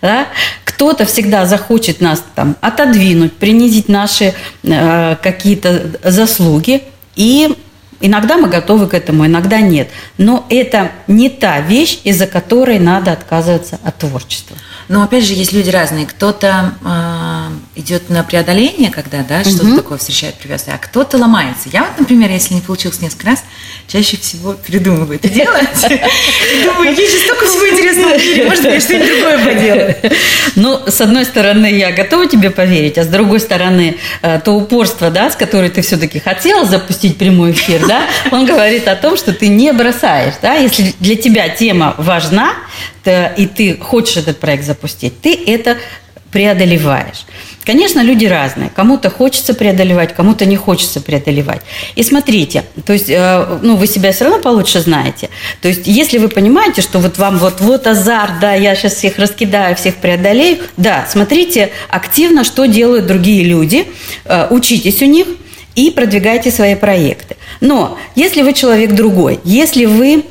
да? 0.02 0.28
кто-то 0.64 1.06
всегда 1.06 1.46
захочет 1.46 2.02
нас 2.02 2.24
там 2.36 2.58
отодвинуть, 2.62 3.34
принизить 3.34 3.88
наши 3.88 4.34
э, 4.64 5.16
какие-то 5.22 5.92
заслуги. 6.04 6.84
И 7.16 7.56
Иногда 8.06 8.38
мы 8.38 8.50
готовы 8.50 8.88
к 8.88 8.94
этому, 8.94 9.26
иногда 9.26 9.62
нет. 9.62 9.90
Но 10.20 10.46
это 10.52 10.92
не 11.08 11.28
та 11.28 11.60
вещь, 11.62 12.02
из-за 12.04 12.28
которой 12.28 12.78
надо 12.78 13.12
отказываться 13.12 13.80
от 13.84 13.98
творчества. 13.98 14.56
Но 14.88 15.02
опять 15.02 15.26
же, 15.26 15.34
есть 15.34 15.54
люди 15.54 15.72
разные. 15.72 16.06
Кто-то 16.06 16.74
э, 16.84 17.05
идет 17.76 18.10
на 18.10 18.24
преодоление, 18.24 18.90
когда 18.90 19.24
да, 19.24 19.44
что-то 19.44 19.66
угу. 19.66 19.76
такое 19.78 19.98
встречает 19.98 20.36
препятствие, 20.36 20.76
а 20.76 20.78
кто-то 20.78 21.18
ломается. 21.18 21.70
Я 21.72 21.84
вот, 21.84 22.00
например, 22.00 22.32
если 22.32 22.54
не 22.54 22.62
получилось 22.62 23.02
несколько 23.02 23.28
раз, 23.28 23.44
чаще 23.88 24.18
всего 24.18 24.54
передумываю 24.54 25.16
это 25.16 25.30
делать. 25.30 25.68
Думаю, 26.64 26.96
есть 26.96 27.12
же 27.12 27.20
столько 27.20 27.46
всего 27.46 27.70
интересного 27.70 28.18
в 28.18 28.26
мире, 28.26 28.46
может, 28.46 28.64
я 28.64 28.80
что-нибудь 28.80 29.08
другое 29.08 29.46
поделаю. 29.46 29.96
Ну, 30.56 30.80
с 30.88 31.02
одной 31.02 31.26
стороны, 31.26 31.68
я 31.68 31.92
готова 31.92 32.28
тебе 32.28 32.50
поверить, 32.50 32.98
а 32.98 33.04
с 33.04 33.08
другой 33.08 33.40
стороны, 33.40 33.98
э, 34.22 34.40
то 34.40 34.54
упорство, 34.54 35.12
да, 35.12 35.30
с 35.30 35.36
которой 35.36 35.70
ты 35.70 35.82
все-таки 35.82 36.20
хотела 36.20 36.66
запустить 36.66 37.18
прямой 37.18 37.52
эфир, 37.52 37.86
да, 37.86 38.04
он 38.32 38.46
говорит 38.46 38.88
о 38.88 38.96
том, 38.96 39.18
что 39.18 39.34
ты 39.34 39.48
не 39.48 39.74
бросаешь, 39.74 40.36
да, 40.42 40.56
если 40.56 40.94
для 41.00 41.16
тебя 41.16 41.50
тема 41.50 41.94
важна, 41.98 42.54
и 43.06 43.48
ты 43.54 43.78
хочешь 43.78 44.18
этот 44.18 44.40
проект 44.40 44.64
запустить, 44.64 45.22
ты 45.22 45.38
это 45.46 45.78
преодолеваешь. 46.32 47.26
Конечно, 47.66 48.02
люди 48.02 48.26
разные. 48.26 48.70
Кому-то 48.70 49.10
хочется 49.10 49.54
преодолевать, 49.54 50.14
кому-то 50.14 50.46
не 50.46 50.56
хочется 50.56 51.02
преодолевать. 51.02 51.62
И 51.96 52.04
смотрите, 52.04 52.64
то 52.86 52.94
есть, 52.94 53.10
э, 53.10 53.60
ну, 53.62 53.76
вы 53.76 53.88
себя 53.88 54.12
все 54.12 54.26
равно 54.26 54.40
получше 54.40 54.80
знаете. 54.80 55.30
То 55.62 55.68
есть, 55.68 55.82
если 55.86 56.20
вы 56.20 56.30
понимаете, 56.30 56.82
что 56.82 57.00
вот 57.00 57.18
вам 57.18 57.40
вот, 57.40 57.62
вот 57.62 57.88
азарт, 57.88 58.40
да, 58.40 58.54
я 58.54 58.76
сейчас 58.76 58.94
всех 58.94 59.18
раскидаю, 59.18 59.76
всех 59.76 59.96
преодолею, 59.96 60.60
да, 60.78 61.08
смотрите 61.10 61.72
активно, 61.90 62.44
что 62.44 62.66
делают 62.66 63.08
другие 63.08 63.44
люди, 63.44 63.88
э, 64.26 64.48
учитесь 64.52 65.02
у 65.02 65.06
них 65.06 65.28
и 65.74 65.90
продвигайте 65.90 66.52
свои 66.52 66.76
проекты. 66.76 67.36
Но 67.62 67.98
если 68.16 68.44
вы 68.44 68.54
человек 68.54 68.94
другой, 68.94 69.40
если 69.44 69.86
вы 69.86 70.24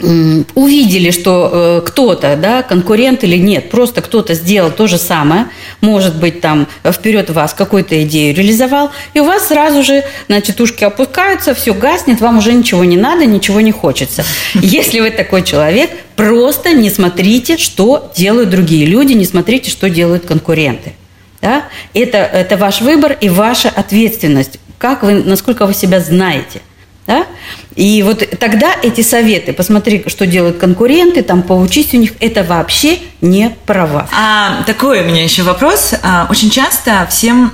увидели, 0.00 1.12
что 1.12 1.50
э, 1.52 1.86
кто-то, 1.86 2.36
да, 2.36 2.62
конкурент 2.62 3.22
или 3.22 3.36
нет, 3.36 3.70
просто 3.70 4.02
кто-то 4.02 4.34
сделал 4.34 4.70
то 4.72 4.88
же 4.88 4.98
самое, 4.98 5.46
может 5.80 6.16
быть, 6.16 6.40
там 6.40 6.66
вперед 6.84 7.30
вас 7.30 7.54
какую-то 7.54 8.02
идею 8.02 8.34
реализовал, 8.34 8.90
и 9.14 9.20
у 9.20 9.24
вас 9.24 9.48
сразу 9.48 9.84
же, 9.84 10.02
значит, 10.26 10.60
ушки 10.60 10.82
опускаются, 10.82 11.54
все 11.54 11.74
гаснет, 11.74 12.20
вам 12.20 12.38
уже 12.38 12.52
ничего 12.52 12.84
не 12.84 12.96
надо, 12.96 13.24
ничего 13.24 13.60
не 13.60 13.70
хочется. 13.70 14.24
Если 14.54 14.98
вы 14.98 15.10
такой 15.10 15.44
человек, 15.44 15.90
просто 16.16 16.72
не 16.72 16.90
смотрите, 16.90 17.56
что 17.56 18.12
делают 18.16 18.50
другие 18.50 18.86
люди, 18.86 19.12
не 19.12 19.24
смотрите, 19.24 19.70
что 19.70 19.88
делают 19.88 20.26
конкуренты. 20.26 20.94
Да? 21.40 21.66
Это, 21.94 22.18
это 22.18 22.56
ваш 22.56 22.80
выбор 22.80 23.16
и 23.20 23.28
ваша 23.28 23.68
ответственность, 23.68 24.58
как 24.78 25.04
вы, 25.04 25.22
насколько 25.22 25.66
вы 25.66 25.74
себя 25.74 26.00
знаете– 26.00 26.62
да? 27.06 27.26
И 27.74 28.02
вот 28.02 28.26
тогда 28.38 28.74
эти 28.82 29.02
советы, 29.02 29.52
посмотри, 29.52 30.04
что 30.06 30.26
делают 30.26 30.58
конкуренты, 30.58 31.22
там 31.22 31.42
поучись 31.42 31.92
у 31.94 31.96
них, 31.96 32.12
это 32.20 32.44
вообще 32.44 32.98
не 33.20 33.50
права. 33.66 34.08
А, 34.12 34.62
такой 34.64 35.00
у 35.00 35.04
меня 35.04 35.24
еще 35.24 35.42
вопрос. 35.42 35.94
А, 36.02 36.26
очень 36.30 36.50
часто 36.50 37.06
всем, 37.10 37.52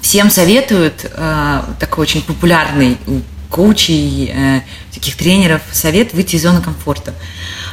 всем 0.00 0.30
советуют 0.30 1.10
а, 1.16 1.64
такой 1.80 2.02
очень 2.02 2.22
популярный 2.22 2.98
у 3.06 3.20
коучей, 3.50 4.32
а, 4.32 4.62
таких 4.92 5.16
тренеров 5.16 5.62
совет 5.72 6.12
выйти 6.12 6.36
из 6.36 6.42
зоны 6.42 6.60
комфорта. 6.60 7.14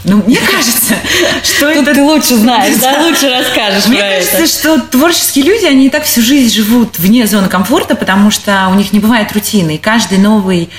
Ну, 0.03 0.17
мне 0.25 0.39
кажется, 0.39 0.95
что 1.43 1.69
это... 1.69 1.93
ты 1.93 2.01
лучше 2.01 2.35
знаешь, 2.35 2.75
да, 2.81 3.01
лучше 3.03 3.29
расскажешь 3.29 3.87
Мне 3.87 3.99
кажется, 3.99 4.47
что 4.47 4.79
творческие 4.79 5.45
люди, 5.45 5.65
они 5.65 5.87
и 5.87 5.89
так 5.89 6.03
всю 6.03 6.21
жизнь 6.21 6.53
живут 6.53 6.99
вне 6.99 7.25
зоны 7.25 7.47
комфорта, 7.47 7.95
потому 7.95 8.31
что 8.31 8.67
у 8.69 8.75
них 8.75 8.91
не 8.91 8.99
бывает 8.99 9.31
рутины. 9.31 9.75
И 9.75 9.77
каждый 9.77 10.17
новый 10.17 10.69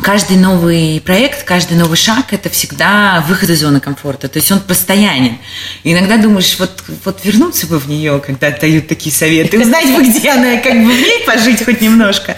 каждый 0.00 0.36
новый 0.36 1.00
проект, 1.00 1.44
каждый 1.44 1.76
новый 1.76 1.96
шаг– 1.96 2.26
это 2.32 2.48
всегда 2.50 3.24
выход 3.28 3.50
из 3.50 3.60
зоны 3.60 3.80
комфорта. 3.80 4.28
То 4.28 4.38
есть 4.38 4.50
он 4.52 4.60
постоянен. 4.60 5.38
Иногда 5.84 6.16
думаешь, 6.16 6.58
вот, 6.58 6.84
вот 7.04 7.24
вернуться 7.24 7.66
бы 7.66 7.78
в 7.78 7.88
нее, 7.88 8.22
когда 8.24 8.50
дают 8.50 8.88
такие 8.88 9.14
советы, 9.14 9.58
узнать 9.58 9.86
бы, 9.86 10.02
где 10.02 10.30
она, 10.30 10.58
как 10.58 10.74
бы 10.74 10.92
в 10.92 11.00
ней 11.00 11.24
пожить 11.26 11.64
хоть 11.64 11.80
немножко. 11.80 12.36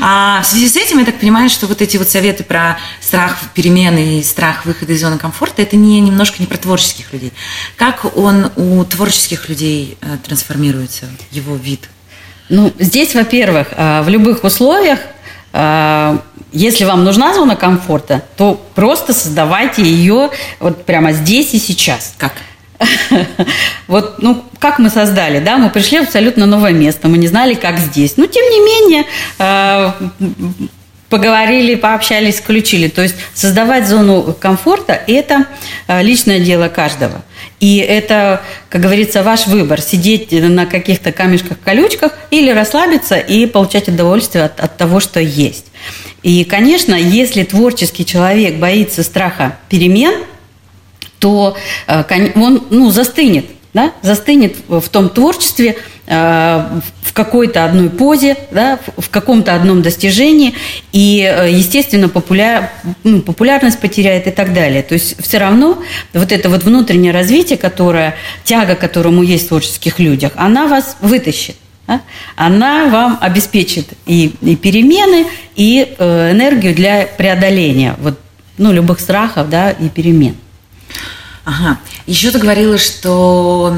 А 0.00 0.42
в 0.42 0.46
связи 0.46 0.68
с 0.68 0.76
этим 0.76 0.98
я 0.98 1.04
так 1.04 1.18
понимаю, 1.18 1.50
что 1.50 1.66
вот 1.66 1.82
эти 1.82 1.96
вот 1.96 2.08
советы 2.08 2.44
про 2.44 2.78
страх 3.00 3.38
перемены 3.54 4.18
и 4.18 4.22
страх 4.22 4.64
выхода 4.64 4.92
из 4.92 5.00
зоны 5.00 5.18
комфорта– 5.18 5.62
это 5.62 5.76
не, 5.76 6.00
немножко 6.00 6.36
не 6.38 6.46
про 6.46 6.56
творческих 6.56 7.12
людей. 7.12 7.32
Как 7.76 8.16
он 8.16 8.50
у 8.56 8.84
творческих 8.84 9.48
людей 9.48 9.96
э, 10.00 10.16
трансформируется, 10.24 11.06
его 11.30 11.56
вид? 11.56 11.88
Ну, 12.48 12.72
здесь, 12.78 13.14
во-первых, 13.14 13.68
э, 13.72 14.02
в 14.02 14.08
любых 14.08 14.44
условиях 14.44 14.98
э, 15.52 16.18
если 16.52 16.84
вам 16.84 17.04
нужна 17.04 17.34
зона 17.34 17.56
комфорта, 17.56 18.22
то 18.36 18.60
просто 18.74 19.12
создавайте 19.12 19.82
ее 19.82 20.30
вот 20.60 20.84
прямо 20.84 21.12
здесь 21.12 21.54
и 21.54 21.58
сейчас. 21.58 22.14
Как? 22.18 22.32
Вот, 23.86 24.22
ну, 24.22 24.42
как 24.58 24.78
мы 24.78 24.90
создали, 24.90 25.38
да, 25.38 25.58
мы 25.58 25.70
пришли 25.70 25.98
в 26.00 26.04
абсолютно 26.04 26.46
новое 26.46 26.72
место, 26.72 27.08
мы 27.08 27.18
не 27.18 27.28
знали, 27.28 27.54
как 27.54 27.78
здесь. 27.78 28.16
Но, 28.16 28.26
тем 28.26 28.44
не 28.44 28.60
менее, 28.60 29.04
э, 29.38 29.92
поговорили, 31.12 31.74
пообщались, 31.74 32.36
включили. 32.36 32.88
То 32.88 33.02
есть 33.02 33.16
создавать 33.34 33.86
зону 33.86 34.34
комфорта– 34.40 34.98
это 35.06 35.46
э, 35.86 36.02
личное 36.02 36.40
дело 36.40 36.68
каждого. 36.68 37.22
И 37.60 37.76
это, 37.76 38.40
как 38.70 38.80
говорится, 38.80 39.22
ваш 39.22 39.46
выбор– 39.46 39.80
сидеть 39.82 40.32
на 40.32 40.64
каких-то 40.64 41.12
камешках-колючках 41.12 42.12
или 42.30 42.50
расслабиться 42.50 43.16
и 43.16 43.44
получать 43.44 43.88
удовольствие 43.88 44.44
от, 44.44 44.58
от 44.58 44.78
того, 44.78 45.00
что 45.00 45.20
есть. 45.20 45.66
И, 46.22 46.44
конечно, 46.44 46.94
если 46.94 47.42
творческий 47.42 48.06
человек 48.06 48.56
боится 48.56 49.02
страха 49.02 49.58
перемен, 49.68 50.24
то 51.18 51.56
э, 51.86 52.30
он 52.36 52.64
ну, 52.70 52.90
застынет, 52.90 53.46
да? 53.74 53.92
застынет 54.02 54.56
в 54.68 54.88
том 54.88 55.08
творчестве, 55.08 55.76
э, 56.06 56.80
в 57.02 57.12
какой-то 57.12 57.64
одной 57.64 57.90
позе, 57.90 58.36
да, 58.50 58.78
в 58.96 59.08
каком-то 59.10 59.54
одном 59.54 59.82
достижении, 59.82 60.54
и, 60.92 61.22
э, 61.22 61.50
естественно, 61.50 62.08
популяр, 62.08 62.70
ну, 63.04 63.20
популярность 63.20 63.80
потеряет 63.80 64.26
и 64.26 64.30
так 64.30 64.54
далее. 64.54 64.82
То 64.82 64.94
есть 64.94 65.22
все 65.22 65.38
равно 65.38 65.82
вот 66.12 66.32
это 66.32 66.48
вот 66.48 66.62
внутреннее 66.62 67.12
развитие, 67.12 67.58
которое, 67.58 68.14
тяга, 68.44 68.76
которому 68.76 69.22
есть 69.22 69.46
в 69.46 69.48
творческих 69.48 69.98
людях, 69.98 70.32
она 70.36 70.66
вас 70.66 70.96
вытащит 71.00 71.56
она 72.36 72.86
вам 72.86 73.18
обеспечит 73.20 73.88
и, 74.06 74.34
и 74.40 74.56
перемены, 74.56 75.26
и 75.54 75.94
э, 75.98 76.32
энергию 76.32 76.74
для 76.74 77.06
преодоления 77.06 77.94
вот, 77.98 78.18
ну, 78.58 78.72
любых 78.72 79.00
страхов 79.00 79.48
да, 79.50 79.70
и 79.70 79.88
перемен. 79.88 80.36
Ага. 81.44 81.78
Еще 82.06 82.30
ты 82.30 82.38
говорила, 82.38 82.78
что 82.78 83.76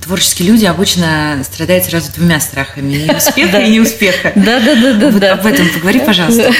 творческие 0.00 0.48
люди 0.48 0.64
обычно 0.64 1.42
страдают 1.44 1.84
сразу 1.84 2.12
двумя 2.12 2.40
страхами– 2.40 2.94
и 3.06 3.14
успеха, 3.14 3.58
и 3.58 3.70
неуспеха. 3.70 4.32
Да, 4.34 4.60
да, 4.60 4.74
да, 4.74 4.92
да. 4.94 5.10
Вот 5.10 5.22
об 5.24 5.46
этом 5.46 5.68
поговори, 5.68 6.00
пожалуйста. 6.00 6.52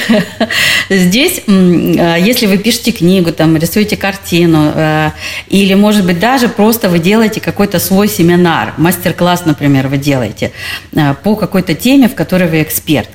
Здесь, 0.89 1.43
а, 1.47 2.17
если 2.17 2.47
вы 2.47 2.59
пишете 2.59 2.93
книгу, 2.93 3.33
там, 3.33 3.57
рисуете 3.57 3.97
картину, 3.97 4.73
а, 4.75 5.13
или, 5.49 5.75
может 5.75 6.05
быть, 6.05 6.19
даже 6.19 6.49
просто 6.49 6.89
вы 6.89 6.99
делаете 6.99 7.41
какой-то 7.41 7.79
свой 7.79 8.09
семинар, 8.09 8.75
мастер-класс, 8.77 9.45
например, 9.45 9.89
вы 9.89 9.99
делаете 9.99 10.53
а, 10.95 11.15
по 11.15 11.37
какой-то 11.37 11.75
теме, 11.75 12.09
в 12.09 12.15
которой 12.15 12.49
вы 12.49 12.63
эксперт. 12.63 13.09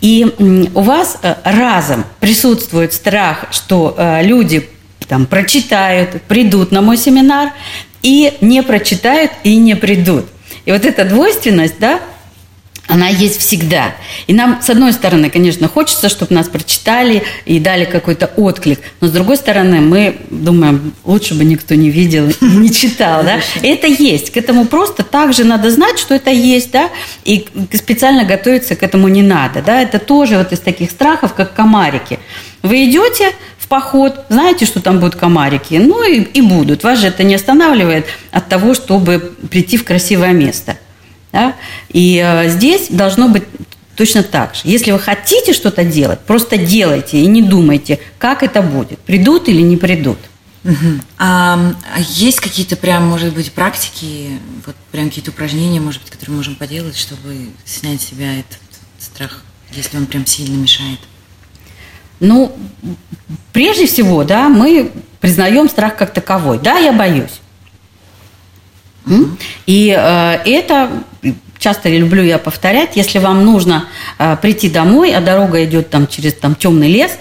И 0.00 0.26
у 0.74 0.80
вас 0.80 1.18
разом 1.44 2.04
присутствует 2.20 2.92
страх, 2.92 3.46
что 3.50 3.96
люди 4.22 4.68
там 5.08 5.26
прочитают, 5.26 6.22
придут 6.22 6.72
на 6.72 6.80
мой 6.80 6.96
семинар, 6.96 7.52
и 8.04 8.34
не 8.40 8.62
прочитают 8.62 9.32
и 9.42 9.56
не 9.56 9.74
придут. 9.74 10.26
И 10.66 10.72
вот 10.72 10.84
эта 10.84 11.04
двойственность, 11.04 11.78
да, 11.80 12.00
она 12.86 13.08
есть 13.08 13.40
всегда. 13.40 13.94
И 14.26 14.34
нам, 14.34 14.60
с 14.60 14.68
одной 14.68 14.92
стороны, 14.92 15.30
конечно, 15.30 15.68
хочется, 15.68 16.10
чтобы 16.10 16.34
нас 16.34 16.48
прочитали 16.48 17.24
и 17.46 17.58
дали 17.58 17.86
какой-то 17.86 18.26
отклик, 18.36 18.78
но 19.00 19.08
с 19.08 19.10
другой 19.10 19.38
стороны, 19.38 19.80
мы 19.80 20.18
думаем, 20.30 20.92
лучше 21.04 21.34
бы 21.34 21.44
никто 21.44 21.74
не 21.74 21.88
видел 21.90 22.28
и 22.28 22.44
не 22.44 22.70
читал, 22.70 23.24
да? 23.24 23.40
И 23.62 23.68
это 23.68 23.86
есть. 23.86 24.30
К 24.30 24.36
этому 24.36 24.66
просто 24.66 25.02
также 25.02 25.44
надо 25.44 25.70
знать, 25.70 25.98
что 25.98 26.14
это 26.14 26.30
есть, 26.30 26.72
да, 26.72 26.90
и 27.24 27.46
специально 27.72 28.24
готовиться 28.24 28.76
к 28.76 28.82
этому 28.82 29.08
не 29.08 29.22
надо, 29.22 29.62
да. 29.62 29.80
Это 29.80 29.98
тоже 29.98 30.36
вот 30.36 30.52
из 30.52 30.60
таких 30.60 30.90
страхов, 30.90 31.32
как 31.32 31.54
комарики. 31.54 32.18
Вы 32.62 32.84
идете 32.84 33.32
поход, 33.74 34.24
знаете, 34.28 34.66
что 34.66 34.80
там 34.80 35.00
будут 35.00 35.16
комарики, 35.16 35.74
ну 35.74 36.08
и, 36.08 36.20
и 36.20 36.40
будут. 36.42 36.84
Вас 36.84 37.00
же 37.00 37.08
это 37.08 37.24
не 37.24 37.34
останавливает 37.34 38.06
от 38.30 38.48
того, 38.48 38.72
чтобы 38.72 39.34
прийти 39.50 39.76
в 39.76 39.84
красивое 39.84 40.32
место. 40.32 40.76
Да? 41.32 41.56
И 41.88 42.22
э, 42.24 42.48
здесь 42.50 42.86
должно 42.88 43.28
быть 43.28 43.42
точно 43.96 44.22
так 44.22 44.54
же. 44.54 44.60
Если 44.62 44.92
вы 44.92 45.00
хотите 45.00 45.52
что-то 45.52 45.82
делать, 45.82 46.20
просто 46.20 46.56
делайте 46.56 47.18
и 47.18 47.26
не 47.26 47.42
думайте, 47.42 47.98
как 48.18 48.44
это 48.44 48.62
будет, 48.62 49.00
придут 49.00 49.48
или 49.48 49.60
не 49.60 49.76
придут. 49.76 50.18
Угу. 50.62 51.00
А, 51.18 51.74
есть 52.10 52.38
какие-то 52.38 52.76
прям, 52.76 53.04
может 53.08 53.34
быть, 53.34 53.50
практики, 53.50 54.38
вот 54.66 54.76
прям 54.92 55.08
какие-то 55.08 55.32
упражнения, 55.32 55.80
может 55.80 56.00
быть, 56.00 56.12
которые 56.12 56.36
можем 56.36 56.54
поделать, 56.54 56.96
чтобы 56.96 57.48
снять 57.64 58.00
с 58.00 58.04
себя 58.10 58.38
этот 58.38 58.60
страх, 59.00 59.42
если 59.72 59.96
он 59.96 60.06
прям 60.06 60.24
сильно 60.26 60.54
мешает? 60.54 61.00
Ну, 62.20 62.52
прежде 63.52 63.86
всего, 63.86 64.24
да, 64.24 64.48
мы 64.48 64.90
признаем 65.20 65.68
страх 65.68 65.96
как 65.96 66.12
таковой. 66.12 66.58
Да, 66.58 66.78
я 66.78 66.92
боюсь. 66.92 67.40
И 69.66 69.94
э, 69.96 70.38
это 70.44 70.90
часто 71.58 71.88
люблю 71.88 72.22
я 72.22 72.38
повторять, 72.38 72.96
если 72.96 73.18
вам 73.18 73.44
нужно 73.44 73.86
э, 74.18 74.36
прийти 74.40 74.68
домой, 74.68 75.14
а 75.14 75.20
дорога 75.20 75.64
идет 75.64 75.90
там 75.90 76.06
через 76.06 76.34
там 76.34 76.54
темный 76.54 76.88
лес, 76.88 77.12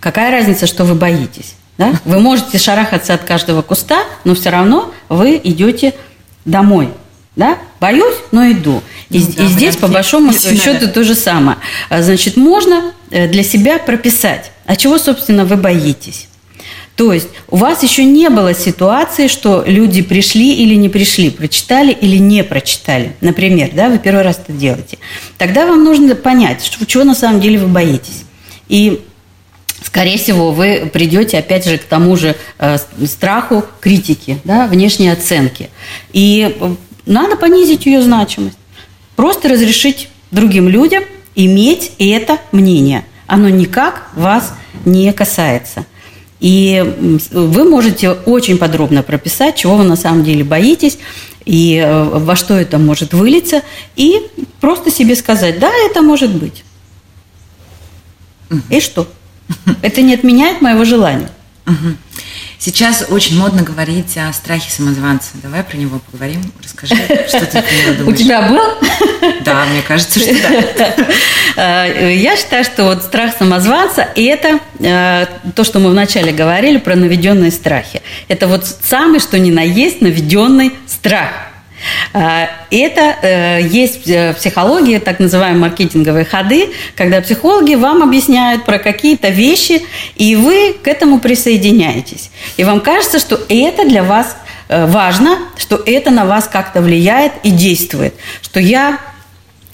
какая 0.00 0.30
разница, 0.30 0.66
что 0.66 0.84
вы 0.84 0.94
боитесь? 0.94 1.54
Да? 1.78 1.92
Вы 2.04 2.20
можете 2.20 2.58
шарахаться 2.58 3.14
от 3.14 3.24
каждого 3.24 3.62
куста, 3.62 4.04
но 4.22 4.34
все 4.34 4.50
равно 4.50 4.92
вы 5.08 5.40
идете 5.42 5.94
домой. 6.44 6.90
Да? 7.36 7.58
Боюсь, 7.80 8.16
но 8.30 8.50
иду. 8.50 8.82
И, 9.10 9.18
ну, 9.18 9.26
да, 9.36 9.44
и 9.44 9.46
здесь, 9.48 9.76
по 9.76 9.88
большому 9.88 10.32
счету, 10.32 10.88
то 10.88 11.02
же 11.02 11.14
самое. 11.14 11.58
А, 11.90 12.02
значит, 12.02 12.36
можно 12.36 12.92
э, 13.10 13.28
для 13.28 13.42
себя 13.42 13.78
прописать, 13.78 14.52
а 14.66 14.76
чего, 14.76 14.98
собственно, 14.98 15.44
вы 15.44 15.56
боитесь. 15.56 16.28
То 16.96 17.12
есть 17.12 17.28
у 17.48 17.56
вас 17.56 17.82
еще 17.82 18.04
не 18.04 18.30
было 18.30 18.54
ситуации, 18.54 19.26
что 19.26 19.64
люди 19.66 20.00
пришли 20.00 20.54
или 20.54 20.76
не 20.76 20.88
пришли, 20.88 21.30
прочитали 21.30 21.90
или 21.90 22.18
не 22.18 22.44
прочитали. 22.44 23.16
Например, 23.20 23.70
да, 23.72 23.88
вы 23.88 23.98
первый 23.98 24.22
раз 24.22 24.38
это 24.38 24.52
делаете. 24.52 24.98
Тогда 25.36 25.66
вам 25.66 25.82
нужно 25.82 26.14
понять, 26.14 26.64
что, 26.64 26.86
чего 26.86 27.02
на 27.02 27.16
самом 27.16 27.40
деле 27.40 27.58
вы 27.58 27.66
боитесь. 27.66 28.22
И 28.68 29.00
скорее 29.82 30.18
всего, 30.18 30.52
вы 30.52 30.88
придете 30.92 31.38
опять 31.38 31.66
же 31.66 31.78
к 31.78 31.84
тому 31.84 32.16
же 32.16 32.36
э, 32.58 32.76
страху 33.06 33.64
критики, 33.80 34.38
да, 34.44 34.68
внешней 34.68 35.08
оценки. 35.08 35.70
И 36.12 36.56
э, 36.60 36.74
надо 37.06 37.36
понизить 37.36 37.86
ее 37.86 38.02
значимость. 38.02 38.58
Просто 39.16 39.48
разрешить 39.48 40.08
другим 40.30 40.68
людям 40.68 41.04
иметь 41.34 41.92
это 41.98 42.38
мнение. 42.52 43.04
Оно 43.26 43.48
никак 43.48 44.08
вас 44.14 44.54
не 44.84 45.12
касается. 45.12 45.86
И 46.40 46.84
вы 47.30 47.64
можете 47.64 48.10
очень 48.10 48.58
подробно 48.58 49.02
прописать, 49.02 49.56
чего 49.56 49.76
вы 49.76 49.84
на 49.84 49.96
самом 49.96 50.24
деле 50.24 50.44
боитесь, 50.44 50.98
и 51.46 51.76
э, 51.76 52.02
во 52.02 52.36
что 52.36 52.54
это 52.54 52.78
может 52.78 53.14
вылиться, 53.14 53.62
и 53.96 54.20
просто 54.60 54.90
себе 54.90 55.16
сказать, 55.16 55.58
да, 55.58 55.70
это 55.86 56.02
может 56.02 56.30
быть. 56.30 56.64
И 58.68 58.80
что? 58.80 59.08
Это 59.82 60.02
не 60.02 60.14
отменяет 60.14 60.60
моего 60.60 60.84
желания. 60.84 61.30
Сейчас 62.64 63.04
очень 63.10 63.38
модно 63.38 63.62
говорить 63.62 64.16
о 64.16 64.32
страхе 64.32 64.70
самозванца. 64.70 65.32
Давай 65.34 65.62
про 65.62 65.76
него 65.76 65.98
поговорим. 65.98 66.50
Расскажи, 66.62 66.94
что 67.28 67.44
ты 67.44 67.60
про 67.60 67.70
него 67.70 67.94
думаешь. 67.98 68.06
У 68.06 68.12
тебя 68.14 68.40
был? 68.40 68.58
Да, 69.44 69.66
мне 69.66 69.82
кажется, 69.82 70.18
что 70.18 70.32
да. 70.78 70.94
Э, 71.56 72.14
я 72.16 72.34
считаю, 72.38 72.64
что 72.64 72.84
вот 72.84 73.02
страх 73.02 73.32
самозванца– 73.38 74.08
это 74.16 74.60
э, 74.80 75.26
то, 75.54 75.62
что 75.62 75.78
мы 75.78 75.90
вначале 75.90 76.32
говорили 76.32 76.78
про 76.78 76.96
наведенные 76.96 77.50
страхи. 77.50 78.00
Это 78.28 78.48
вот 78.48 78.64
самый, 78.64 79.20
что 79.20 79.38
ни 79.38 79.50
на 79.50 79.60
есть, 79.60 80.00
наведенный 80.00 80.72
страх– 80.86 81.32
а, 81.44 81.53
это 82.12 83.16
э, 83.22 83.60
есть 83.62 84.06
в 84.06 84.34
психологии 84.34 84.98
так 84.98 85.18
называемые 85.18 85.60
маркетинговые 85.60 86.24
ходы, 86.24 86.70
когда 86.96 87.20
психологи 87.20 87.74
вам 87.74 88.02
объясняют 88.02 88.64
про 88.64 88.78
какие-то 88.78 89.28
вещи, 89.28 89.82
и 90.16 90.36
вы 90.36 90.76
к 90.82 90.88
этому 90.88 91.18
присоединяетесь. 91.18 92.30
И 92.56 92.64
вам 92.64 92.80
кажется, 92.80 93.18
что 93.18 93.38
это 93.48 93.86
для 93.88 94.02
вас 94.02 94.36
э, 94.68 94.86
важно, 94.86 95.38
что 95.56 95.82
это 95.84 96.10
на 96.10 96.24
вас 96.24 96.48
как-то 96.48 96.80
влияет 96.80 97.32
и 97.42 97.50
действует, 97.50 98.14
что 98.42 98.60
я 98.60 98.98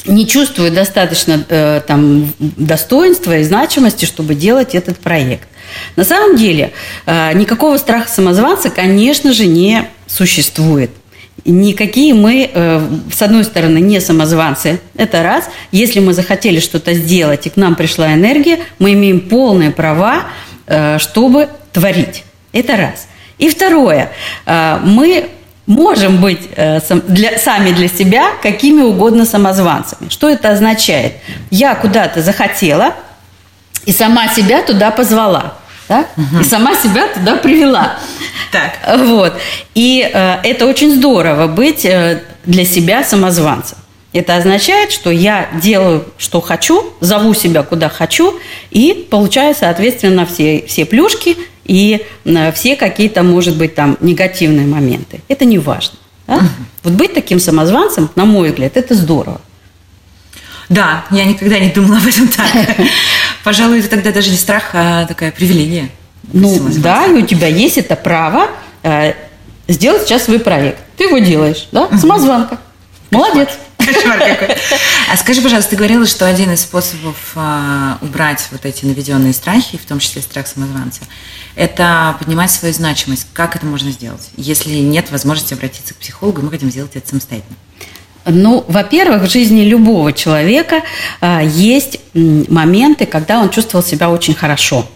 не 0.07 0.27
чувствую 0.27 0.73
достаточно 0.73 1.45
э, 1.49 1.83
там, 1.87 2.33
достоинства 2.39 3.37
и 3.39 3.45
значимости, 3.45 4.05
чтобы 4.05 4.35
делать 4.35 4.75
этот 4.75 4.99
проект. 4.99 5.49
На 5.97 6.05
самом 6.05 6.37
деле 6.37 6.73
э, 7.07 7.33
никакого 7.35 7.77
страха 7.77 8.09
самозванца, 8.09 8.71
конечно 8.71 9.33
же, 9.33 9.47
не 9.47 9.85
существует. 10.07 10.91
Никакие 11.45 12.15
мы, 12.15 12.51
э, 12.53 12.89
с 13.13 13.23
одной 13.23 13.45
стороны, 13.45 13.79
не 13.79 14.01
самозванцы. 14.01 14.81
Это 14.97 15.23
раз. 15.23 15.49
Если 15.73 16.01
мы 16.01 16.13
захотели 16.13 16.61
что-то 16.61 16.95
сделать, 16.95 17.47
и 17.47 17.51
к 17.51 17.57
нам 17.57 17.75
пришла 17.75 18.13
энергия, 18.15 18.59
мы 18.79 18.93
имеем 18.93 19.21
полные 19.21 19.71
права, 19.71 20.25
э, 20.67 20.99
чтобы 20.99 21.49
творить. 21.73 22.25
Это 22.53 22.77
раз. 22.77 23.09
И 23.39 23.49
второе. 23.49 24.11
Э, 24.47 24.79
мы 24.85 25.29
можем 25.67 26.21
быть 26.21 26.49
для, 27.07 27.39
сами 27.39 27.71
для 27.71 27.87
себя 27.87 28.31
какими 28.43 28.83
угодно 28.83 29.25
самозванцами. 29.25 30.09
Что 30.09 30.29
это 30.29 30.51
означает? 30.51 31.13
Я 31.51 31.77
куда-то 31.77 32.23
захотела 32.23 32.95
и 33.87 33.93
сама 33.93 34.27
себя 34.35 34.63
туда 34.63 34.91
позвала 34.91 35.60
да? 35.91 36.07
угу. 36.17 36.41
и 36.41 36.45
сама 36.45 36.75
себя 36.75 37.09
туда 37.09 37.37
привела. 37.37 37.99
Так. 38.53 38.79
Вот. 39.07 39.35
И 39.75 40.09
э, 40.11 40.37
это 40.45 40.67
очень 40.67 40.95
здорово 40.95 41.49
быть 41.49 41.85
э, 41.85 42.23
для 42.45 42.65
себя 42.65 43.03
самозванцем. 43.05 43.77
Это 44.13 44.37
означает, 44.37 44.93
что 44.93 45.11
я 45.11 45.49
делаю, 45.61 46.05
что 46.17 46.41
хочу, 46.41 46.93
зову 47.01 47.35
себя 47.35 47.63
куда 47.63 47.89
хочу 47.89 48.39
и 48.71 49.07
получаю, 49.11 49.55
соответственно, 49.55 50.27
все, 50.27 50.65
все 50.67 50.85
плюшки 50.85 51.37
и 51.65 52.07
э, 52.25 52.53
все 52.53 52.77
какие-то, 52.77 53.25
может 53.25 53.57
быть, 53.57 53.75
там 53.75 53.99
негативные 54.01 54.67
моменты. 54.67 55.21
Это 55.29 55.45
не 55.45 55.59
важно. 55.59 55.99
Да? 56.29 56.37
Угу. 56.37 56.45
Вот 56.85 56.93
быть 56.93 57.15
таким 57.15 57.41
самозванцем, 57.41 58.11
на 58.15 58.25
мой 58.25 58.51
взгляд, 58.51 58.77
это 58.77 58.95
здорово. 58.95 59.41
Да, 60.71 61.05
я 61.11 61.25
никогда 61.25 61.59
не 61.59 61.71
думала 61.71 61.99
об 61.99 62.07
этом 62.07 62.29
так. 62.29 62.47
Пожалуй, 63.45 63.81
это 63.81 63.89
тогда 63.89 64.13
даже 64.13 64.31
не 64.31 64.37
страх, 64.37 64.71
а 64.75 65.07
такая 65.07 65.31
привилегия. 65.31 65.91
Ну 66.33 66.59
да, 66.77 67.07
и 67.07 67.13
у 67.13 67.27
тебя 67.27 67.47
есть 67.47 67.79
это 67.79 67.97
право 67.97 68.49
э, 68.83 69.15
сделать 69.69 70.03
сейчас 70.03 70.25
свой 70.25 70.39
проект. 70.39 70.79
Ты 70.97 71.05
его 71.05 71.19
делаешь, 71.19 71.69
да? 71.73 71.89
Самозванка. 71.99 72.59
Молодец. 73.11 73.49
Кошмар 73.79 74.19
какой. 74.19 74.57
А 75.11 75.17
скажи, 75.17 75.41
пожалуйста, 75.43 75.71
ты 75.71 75.77
говорила, 75.77 76.07
что 76.07 76.27
один 76.27 76.53
из 76.53 76.61
способов 76.61 77.17
а, 77.35 77.99
убрать 78.01 78.47
вот 78.53 78.65
эти 78.65 78.85
наведенные 78.85 79.33
страхи, 79.33 79.77
в 79.77 79.85
том 79.85 79.99
числе 79.99 80.23
страх 80.23 80.47
самозванца, 80.47 81.01
это 81.57 82.17
поднимать 82.21 82.51
свою 82.51 82.73
значимость. 82.73 83.27
Как 83.33 83.57
это 83.57 83.67
можно 83.67 83.91
сделать? 83.91 84.29
Если 84.37 84.75
нет 84.75 85.11
возможности 85.11 85.55
обратиться 85.55 85.95
к 85.95 85.97
психологу, 85.97 86.43
мы 86.43 86.51
хотим 86.51 86.71
сделать 86.71 86.93
это 86.95 87.09
самостоятельно. 87.09 87.57
Ну, 88.27 88.65
во-первых, 88.69 89.23
в 89.23 89.31
жизни 89.31 89.63
любого 89.63 90.13
человека 90.13 90.83
а, 91.21 91.43
есть 91.43 92.01
моменты, 92.15 93.07
когда 93.07 93.41
он 93.41 93.51
чувствовал 93.51 93.85
себя 93.85 94.11
очень 94.11 94.35
хорошо. 94.35 94.87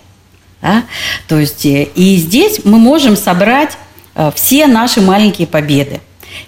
Да? 0.61 0.85
То 1.29 1.39
есть, 1.39 1.67
э, 1.67 1.89
и 1.95 2.17
здесь 2.17 2.61
мы 2.65 2.79
можем 2.79 3.17
собрать 3.17 3.77
а, 4.15 4.31
все 4.31 4.67
наши 4.67 5.01
маленькие 5.01 5.47
победы 5.47 6.01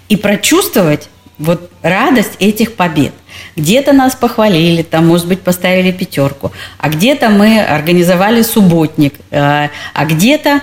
и 0.09 0.15
прочувствовать 0.15 1.09
вот 1.37 1.71
радость 1.81 2.33
этих 2.39 2.75
побед. 2.75 3.13
Где-то 3.55 3.93
нас 3.93 4.15
похвалили, 4.15 4.81
там, 4.81 5.07
может 5.07 5.27
быть, 5.27 5.41
поставили 5.41 5.91
пятерку, 5.91 6.51
а 6.77 6.89
где-то 6.89 7.29
мы 7.29 7.59
организовали 7.61 8.41
субботник, 8.41 9.15
а, 9.31 9.69
а 9.93 10.05
где-то 10.05 10.61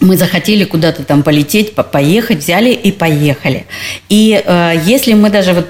мы 0.00 0.16
захотели 0.16 0.64
куда-то 0.64 1.04
там 1.04 1.22
полететь, 1.22 1.74
поехать, 1.74 2.38
взяли 2.38 2.70
и 2.70 2.92
поехали. 2.92 3.66
И 4.08 4.42
э, 4.44 4.74
если 4.84 5.14
мы 5.14 5.30
даже 5.30 5.52
вот 5.52 5.66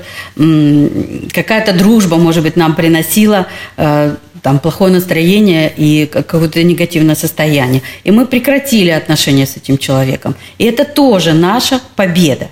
какая-то 1.32 1.72
дружба, 1.72 2.16
может 2.16 2.42
быть, 2.42 2.56
нам 2.56 2.74
приносила 2.74 3.46
э, 3.76 4.16
там 4.42 4.58
плохое 4.58 4.92
настроение 4.92 5.72
и 5.76 6.06
какое-то 6.06 6.62
негативное 6.62 7.14
состояние, 7.14 7.82
и 8.04 8.10
мы 8.10 8.26
прекратили 8.26 8.90
отношения 8.90 9.46
с 9.46 9.56
этим 9.56 9.78
человеком, 9.78 10.34
и 10.58 10.64
это 10.64 10.84
тоже 10.84 11.32
наша 11.32 11.80
победа. 11.96 12.48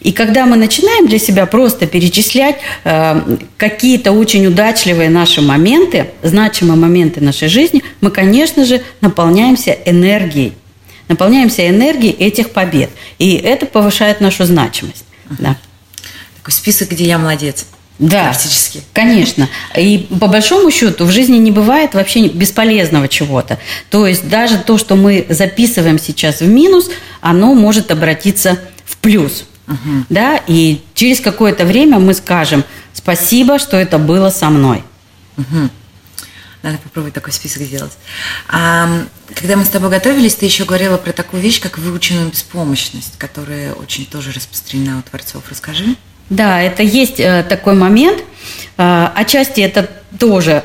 И 0.00 0.12
когда 0.12 0.46
мы 0.46 0.56
начинаем 0.56 1.06
для 1.06 1.18
себя 1.18 1.46
просто 1.46 1.86
перечислять 1.86 2.56
э, 2.84 3.38
какие-то 3.56 4.12
очень 4.12 4.46
удачливые 4.46 5.08
наши 5.10 5.40
моменты, 5.40 6.10
значимые 6.22 6.76
моменты 6.76 7.20
нашей 7.20 7.48
жизни, 7.48 7.82
мы, 8.00 8.10
конечно 8.10 8.64
же, 8.64 8.82
наполняемся 9.00 9.70
энергией. 9.84 10.52
Наполняемся 11.10 11.68
энергией 11.68 12.12
этих 12.12 12.50
побед. 12.50 12.88
И 13.18 13.34
это 13.34 13.66
повышает 13.66 14.20
нашу 14.20 14.44
значимость. 14.44 15.04
Да. 15.28 15.56
Такой 16.36 16.52
список, 16.52 16.90
где 16.90 17.04
я 17.04 17.18
молодец. 17.18 17.66
Да, 17.98 18.28
практически. 18.28 18.82
конечно. 18.92 19.48
И 19.76 20.06
по 20.20 20.28
большому 20.28 20.70
счету 20.70 21.04
в 21.06 21.10
жизни 21.10 21.36
не 21.38 21.50
бывает 21.50 21.94
вообще 21.94 22.28
бесполезного 22.28 23.08
чего-то. 23.08 23.58
То 23.90 24.06
есть 24.06 24.28
даже 24.28 24.58
то, 24.58 24.78
что 24.78 24.94
мы 24.94 25.26
записываем 25.28 25.98
сейчас 25.98 26.42
в 26.42 26.46
минус, 26.46 26.88
оно 27.20 27.54
может 27.54 27.90
обратиться 27.90 28.60
в 28.84 28.96
плюс. 28.98 29.46
Угу. 29.66 30.04
Да, 30.10 30.40
и 30.46 30.80
через 30.94 31.18
какое-то 31.18 31.64
время 31.64 31.98
мы 31.98 32.14
скажем 32.14 32.62
спасибо, 32.94 33.58
что 33.58 33.76
это 33.76 33.98
было 33.98 34.30
со 34.30 34.48
мной. 34.48 34.84
Угу. 35.36 35.70
Надо 36.62 36.78
попробовать 36.78 37.14
такой 37.14 37.32
список 37.32 37.62
сделать. 37.62 37.92
А, 38.48 38.88
когда 39.34 39.56
мы 39.56 39.64
с 39.64 39.68
тобой 39.68 39.90
готовились, 39.90 40.34
ты 40.34 40.44
еще 40.44 40.64
говорила 40.64 40.98
про 40.98 41.12
такую 41.12 41.42
вещь, 41.42 41.60
как 41.60 41.78
выученную 41.78 42.28
беспомощность, 42.28 43.16
которая 43.16 43.72
очень 43.72 44.04
тоже 44.04 44.32
распространена 44.32 44.98
у 44.98 45.02
творцов. 45.02 45.44
Расскажи. 45.48 45.96
Да, 46.28 46.60
это 46.60 46.82
есть 46.82 47.18
э, 47.18 47.44
такой 47.48 47.74
момент. 47.74 48.22
Э, 48.76 49.08
отчасти 49.14 49.60
это 49.62 49.88
тоже 50.18 50.62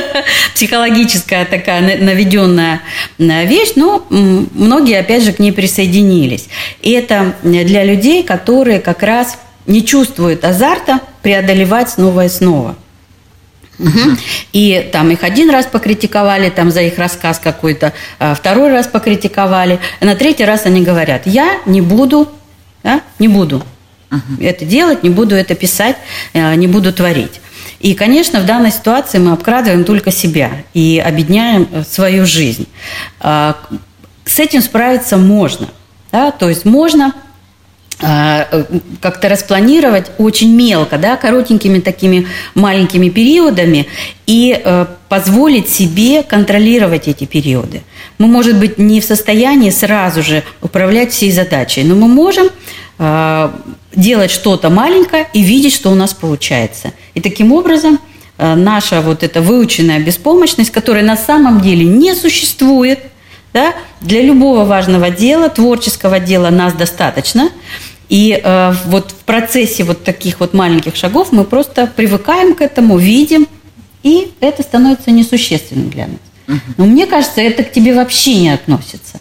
психологическая 0.54 1.44
такая 1.44 1.98
наведенная 1.98 2.80
вещь, 3.18 3.72
но 3.74 4.06
многие, 4.08 4.98
опять 4.98 5.24
же, 5.24 5.32
к 5.32 5.38
ней 5.38 5.52
присоединились. 5.52 6.48
И 6.82 6.92
это 6.92 7.34
для 7.42 7.84
людей, 7.84 8.22
которые 8.22 8.80
как 8.80 9.02
раз 9.02 9.38
не 9.66 9.84
чувствуют 9.84 10.44
азарта 10.44 11.00
преодолевать 11.22 11.90
снова 11.90 12.26
и 12.26 12.28
снова. 12.28 12.76
Угу. 13.82 14.16
И 14.52 14.88
там 14.92 15.10
их 15.10 15.22
один 15.22 15.50
раз 15.50 15.66
покритиковали, 15.66 16.50
там 16.50 16.70
за 16.70 16.82
их 16.82 16.98
рассказ 16.98 17.38
какой-то, 17.38 17.92
второй 18.18 18.70
раз 18.70 18.86
покритиковали, 18.86 19.80
а 20.00 20.04
на 20.04 20.14
третий 20.14 20.44
раз 20.44 20.66
они 20.66 20.82
говорят, 20.82 21.22
я 21.26 21.58
не 21.66 21.80
буду, 21.80 22.28
да, 22.82 23.00
не 23.18 23.28
буду 23.28 23.62
uh-huh. 24.12 24.44
это 24.44 24.64
делать, 24.64 25.02
не 25.02 25.10
буду 25.10 25.34
это 25.34 25.54
писать, 25.54 25.96
э, 26.32 26.54
не 26.54 26.66
буду 26.66 26.92
творить. 26.92 27.40
И, 27.80 27.94
конечно, 27.94 28.40
в 28.40 28.46
данной 28.46 28.70
ситуации 28.70 29.18
мы 29.18 29.32
обкрадываем 29.32 29.84
только 29.84 30.12
себя 30.12 30.50
и 30.74 31.02
обедняем 31.04 31.68
э, 31.72 31.82
свою 31.88 32.26
жизнь. 32.26 32.68
А, 33.20 33.56
с 34.24 34.38
этим 34.38 34.60
справиться 34.60 35.16
можно. 35.16 35.68
Да? 36.12 36.30
То 36.30 36.48
есть 36.48 36.64
можно 36.64 37.06
а, 37.06 37.12
как-то 37.98 39.28
распланировать 39.28 40.10
очень 40.18 40.54
мелко, 40.54 40.98
да, 40.98 41.16
коротенькими 41.16 41.80
такими 41.80 42.26
маленькими 42.54 43.08
периодами 43.08 43.86
и 44.26 44.60
э, 44.62 44.86
позволить 45.08 45.68
себе 45.68 46.22
контролировать 46.22 47.08
эти 47.08 47.24
периоды. 47.24 47.82
Мы, 48.18 48.26
может 48.26 48.58
быть, 48.58 48.78
не 48.78 49.00
в 49.00 49.04
состоянии 49.04 49.70
сразу 49.70 50.22
же 50.22 50.42
управлять 50.60 51.12
всей 51.12 51.30
задачей, 51.30 51.84
но 51.84 51.94
мы 51.94 52.08
можем 52.08 52.48
э, 52.98 53.50
делать 53.94 54.30
что-то 54.30 54.70
маленькое 54.70 55.28
и 55.32 55.42
видеть, 55.42 55.74
что 55.74 55.90
у 55.90 55.94
нас 55.94 56.14
получается. 56.14 56.92
И 57.14 57.20
таким 57.20 57.52
образом 57.52 57.98
э, 58.38 58.54
наша 58.54 59.00
вот 59.00 59.22
эта 59.22 59.40
выученная 59.42 60.00
беспомощность, 60.00 60.70
которая 60.70 61.04
на 61.04 61.16
самом 61.16 61.60
деле 61.60 61.84
не 61.84 62.14
существует, 62.14 63.00
да, 63.52 63.74
для 64.00 64.22
любого 64.22 64.64
важного 64.64 65.10
дела, 65.10 65.48
творческого 65.48 66.20
дела 66.20 66.50
нас 66.50 66.74
достаточно. 66.74 67.50
И 68.08 68.40
э, 68.42 68.74
вот 68.86 69.12
в 69.12 69.24
процессе 69.24 69.84
вот 69.84 70.04
таких 70.04 70.40
вот 70.40 70.52
маленьких 70.52 70.96
шагов 70.96 71.32
мы 71.32 71.44
просто 71.44 71.86
привыкаем 71.86 72.54
к 72.54 72.60
этому, 72.60 72.98
видим, 72.98 73.46
и 74.02 74.32
это 74.40 74.62
становится 74.62 75.10
несущественным 75.10 75.88
для 75.88 76.08
нас. 76.08 76.60
Но 76.76 76.84
мне 76.84 77.06
кажется, 77.06 77.40
это 77.40 77.62
к 77.62 77.72
тебе 77.72 77.94
вообще 77.94 78.34
не 78.34 78.50
относится. 78.50 79.20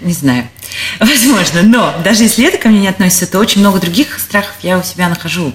Не 0.00 0.12
знаю. 0.12 0.48
Возможно, 1.00 1.62
но 1.62 1.94
даже 2.04 2.24
если 2.24 2.46
это 2.46 2.58
ко 2.58 2.68
мне 2.68 2.80
не 2.80 2.88
относится, 2.88 3.26
то 3.26 3.38
очень 3.38 3.60
много 3.60 3.80
других 3.80 4.18
страхов 4.18 4.54
я 4.62 4.78
у 4.78 4.82
себя 4.82 5.08
нахожу. 5.08 5.52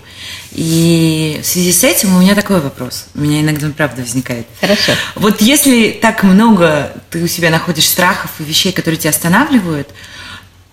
И 0.52 1.40
в 1.42 1.46
связи 1.46 1.72
с 1.72 1.84
этим 1.84 2.16
у 2.16 2.20
меня 2.20 2.36
такой 2.36 2.60
вопрос. 2.60 3.06
У 3.16 3.22
меня 3.22 3.42
иногда 3.42 3.70
правда 3.70 4.02
возникает. 4.02 4.46
Хорошо. 4.60 4.94
Вот 5.16 5.42
если 5.42 5.98
так 6.02 6.24
много 6.24 6.94
ты 7.10 7.24
у 7.24 7.28
себя 7.28 7.50
находишь 7.50 7.88
страхов 7.88 8.32
и 8.40 8.44
вещей, 8.44 8.72
которые 8.72 9.00
тебя 9.00 9.12
останавливают, 9.12 9.90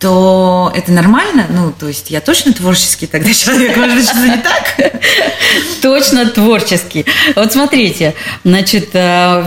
то 0.00 0.72
это 0.74 0.92
нормально? 0.92 1.46
Ну, 1.50 1.72
то 1.78 1.86
есть 1.86 2.10
я 2.10 2.22
точно 2.22 2.54
творческий 2.54 3.06
тогда 3.06 3.32
человек, 3.34 3.76
может 3.76 4.04
что-то 4.04 4.26
не 4.26 4.38
так? 4.38 4.92
Точно 5.82 6.26
творческий. 6.26 7.04
Вот 7.36 7.52
смотрите, 7.52 8.14
значит, 8.42 8.90
э, 8.94 9.44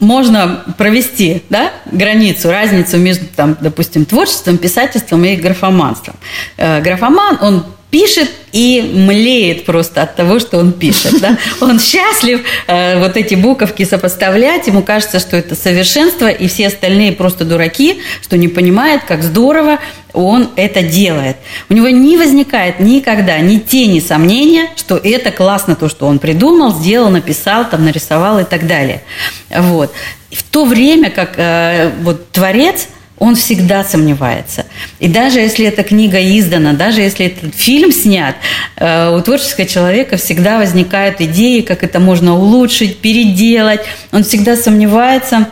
можно 0.00 0.64
провести 0.78 1.42
да, 1.50 1.72
границу, 1.92 2.50
разницу 2.50 2.96
между, 2.96 3.26
там, 3.26 3.56
допустим, 3.60 4.06
творчеством, 4.06 4.56
писательством 4.56 5.24
и 5.24 5.36
графоманством. 5.36 6.16
Э, 6.56 6.80
графоман, 6.80 7.38
он 7.42 7.66
пишет 7.90 8.30
и 8.52 8.80
млеет 8.94 9.64
просто 9.64 10.02
от 10.02 10.16
того, 10.16 10.38
что 10.38 10.58
он 10.58 10.72
пишет. 10.72 11.20
Да? 11.20 11.36
Он 11.60 11.78
счастлив 11.78 12.40
э, 12.66 12.98
вот 12.98 13.16
эти 13.16 13.34
буковки 13.34 13.84
сопоставлять, 13.84 14.66
ему 14.66 14.82
кажется, 14.82 15.18
что 15.20 15.36
это 15.36 15.54
совершенство, 15.54 16.28
и 16.28 16.48
все 16.48 16.68
остальные 16.68 17.12
просто 17.12 17.44
дураки, 17.44 18.00
что 18.22 18.36
не 18.36 18.48
понимают, 18.48 19.02
как 19.06 19.22
здорово 19.22 19.78
он 20.12 20.48
это 20.56 20.82
делает. 20.82 21.36
У 21.68 21.74
него 21.74 21.88
не 21.88 22.16
возникает 22.16 22.80
никогда 22.80 23.38
ни 23.38 23.58
тени 23.58 24.00
сомнения, 24.00 24.68
что 24.74 24.96
это 24.96 25.30
классно 25.30 25.76
то, 25.76 25.88
что 25.88 26.06
он 26.06 26.18
придумал, 26.18 26.74
сделал, 26.74 27.10
написал, 27.10 27.68
там, 27.68 27.84
нарисовал 27.84 28.40
и 28.40 28.44
так 28.44 28.66
далее. 28.66 29.02
Вот. 29.50 29.92
В 30.32 30.42
то 30.42 30.64
время 30.64 31.10
как 31.10 31.34
э, 31.36 31.92
вот 32.02 32.30
творец– 32.32 32.88
он 33.20 33.36
всегда 33.36 33.84
сомневается. 33.84 34.64
И 34.98 35.06
даже 35.06 35.40
если 35.40 35.66
эта 35.66 35.82
книга 35.82 36.18
издана, 36.18 36.72
даже 36.72 37.02
если 37.02 37.26
этот 37.26 37.54
фильм 37.54 37.92
снят, 37.92 38.34
э, 38.76 39.14
у 39.14 39.20
творческого 39.20 39.66
человека 39.66 40.16
всегда 40.16 40.58
возникают 40.58 41.20
идеи, 41.20 41.60
как 41.60 41.84
это 41.84 42.00
можно 42.00 42.34
улучшить, 42.34 42.98
переделать. 42.98 43.82
Он 44.10 44.24
всегда 44.24 44.56
сомневается, 44.56 45.48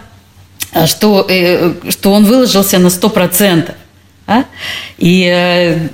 э, 0.73 0.87
что, 0.87 1.27
э, 1.29 1.75
что 1.91 2.13
он 2.13 2.25
выложился 2.25 2.79
на 2.79 2.89
100%. 2.89 3.75
А? 4.29 4.45
И 4.99 5.27
э, 5.27 5.89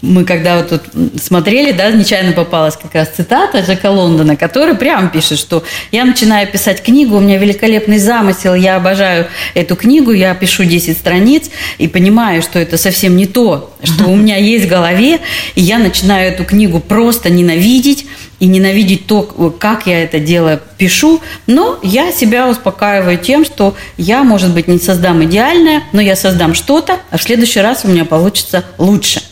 мы 0.00 0.24
когда 0.24 0.58
вот 0.58 0.68
тут 0.68 0.82
смотрели, 1.20 1.72
да, 1.72 1.90
нечаянно 1.90 2.30
попалась 2.30 2.76
как 2.76 2.94
раз 2.94 3.08
цитата 3.08 3.58
Джека 3.58 3.90
Лондона, 3.90 4.36
который 4.36 4.76
прямо 4.76 5.08
пишет, 5.08 5.40
что 5.40 5.64
я 5.90 6.04
начинаю 6.04 6.46
писать 6.46 6.84
книгу, 6.84 7.16
у 7.16 7.20
меня 7.20 7.36
великолепный 7.36 7.98
замысел, 7.98 8.54
я 8.54 8.76
обожаю 8.76 9.26
эту 9.54 9.74
книгу, 9.74 10.12
я 10.12 10.36
пишу 10.36 10.62
10 10.62 10.96
страниц 10.96 11.50
и 11.78 11.88
понимаю, 11.88 12.42
что 12.42 12.60
это 12.60 12.76
совсем 12.78 13.16
не 13.16 13.26
то, 13.26 13.74
что 13.82 14.04
у 14.04 14.14
меня 14.14 14.36
есть 14.36 14.66
в 14.66 14.68
голове, 14.68 15.18
и 15.56 15.60
я 15.60 15.78
начинаю 15.78 16.32
эту 16.32 16.44
книгу 16.44 16.78
просто 16.78 17.28
ненавидеть, 17.28 18.06
и 18.40 18.46
ненавидеть 18.46 19.06
то, 19.06 19.22
как 19.58 19.86
я 19.86 20.02
это 20.02 20.18
дело 20.18 20.60
пишу, 20.78 21.20
но 21.46 21.78
я 21.82 22.12
себя 22.12 22.48
успокаиваю 22.48 23.18
тем, 23.18 23.44
что 23.44 23.76
я, 23.96 24.24
может 24.24 24.52
быть, 24.52 24.68
не 24.68 24.78
создам 24.78 25.24
идеальное, 25.24 25.84
но 25.92 26.00
я 26.00 26.16
создам 26.16 26.54
что-то, 26.54 27.00
а 27.10 27.18
в 27.18 27.22
следующий 27.22 27.60
раз 27.60 27.84
у 27.84 27.88
меня 27.88 28.04
получится 28.04 28.64
лучше. 28.78 29.22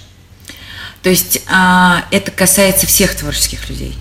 То 1.02 1.10
есть 1.10 1.42
а, 1.50 2.04
это 2.10 2.30
касается 2.30 2.86
всех 2.86 3.14
творческих 3.14 3.68
людей? 3.68 3.94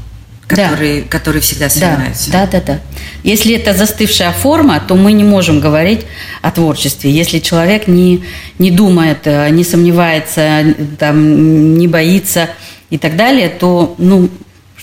которые, 0.51 1.01
да. 1.01 1.07
которые 1.07 1.41
всегда 1.41 1.69
сомневаются. 1.69 2.31
Да, 2.31 2.45
да, 2.45 2.59
да, 2.59 2.73
да. 2.73 2.79
Если 3.23 3.55
это 3.55 3.73
застывшая 3.73 4.31
форма, 4.31 4.81
то 4.85 4.95
мы 4.95 5.13
не 5.13 5.23
можем 5.23 5.59
говорить 5.59 6.01
о 6.41 6.51
творчестве. 6.51 7.11
Если 7.11 7.39
человек 7.39 7.87
не, 7.87 8.23
не 8.59 8.71
думает, 8.71 9.19
э, 9.25 9.49
не 9.49 9.63
сомневается, 9.63 10.75
там, 10.99 11.77
не 11.77 11.87
боится 11.87 12.49
и 12.89 12.97
так 12.97 13.15
далее, 13.15 13.49
то 13.49 13.95
ну, 13.97 14.29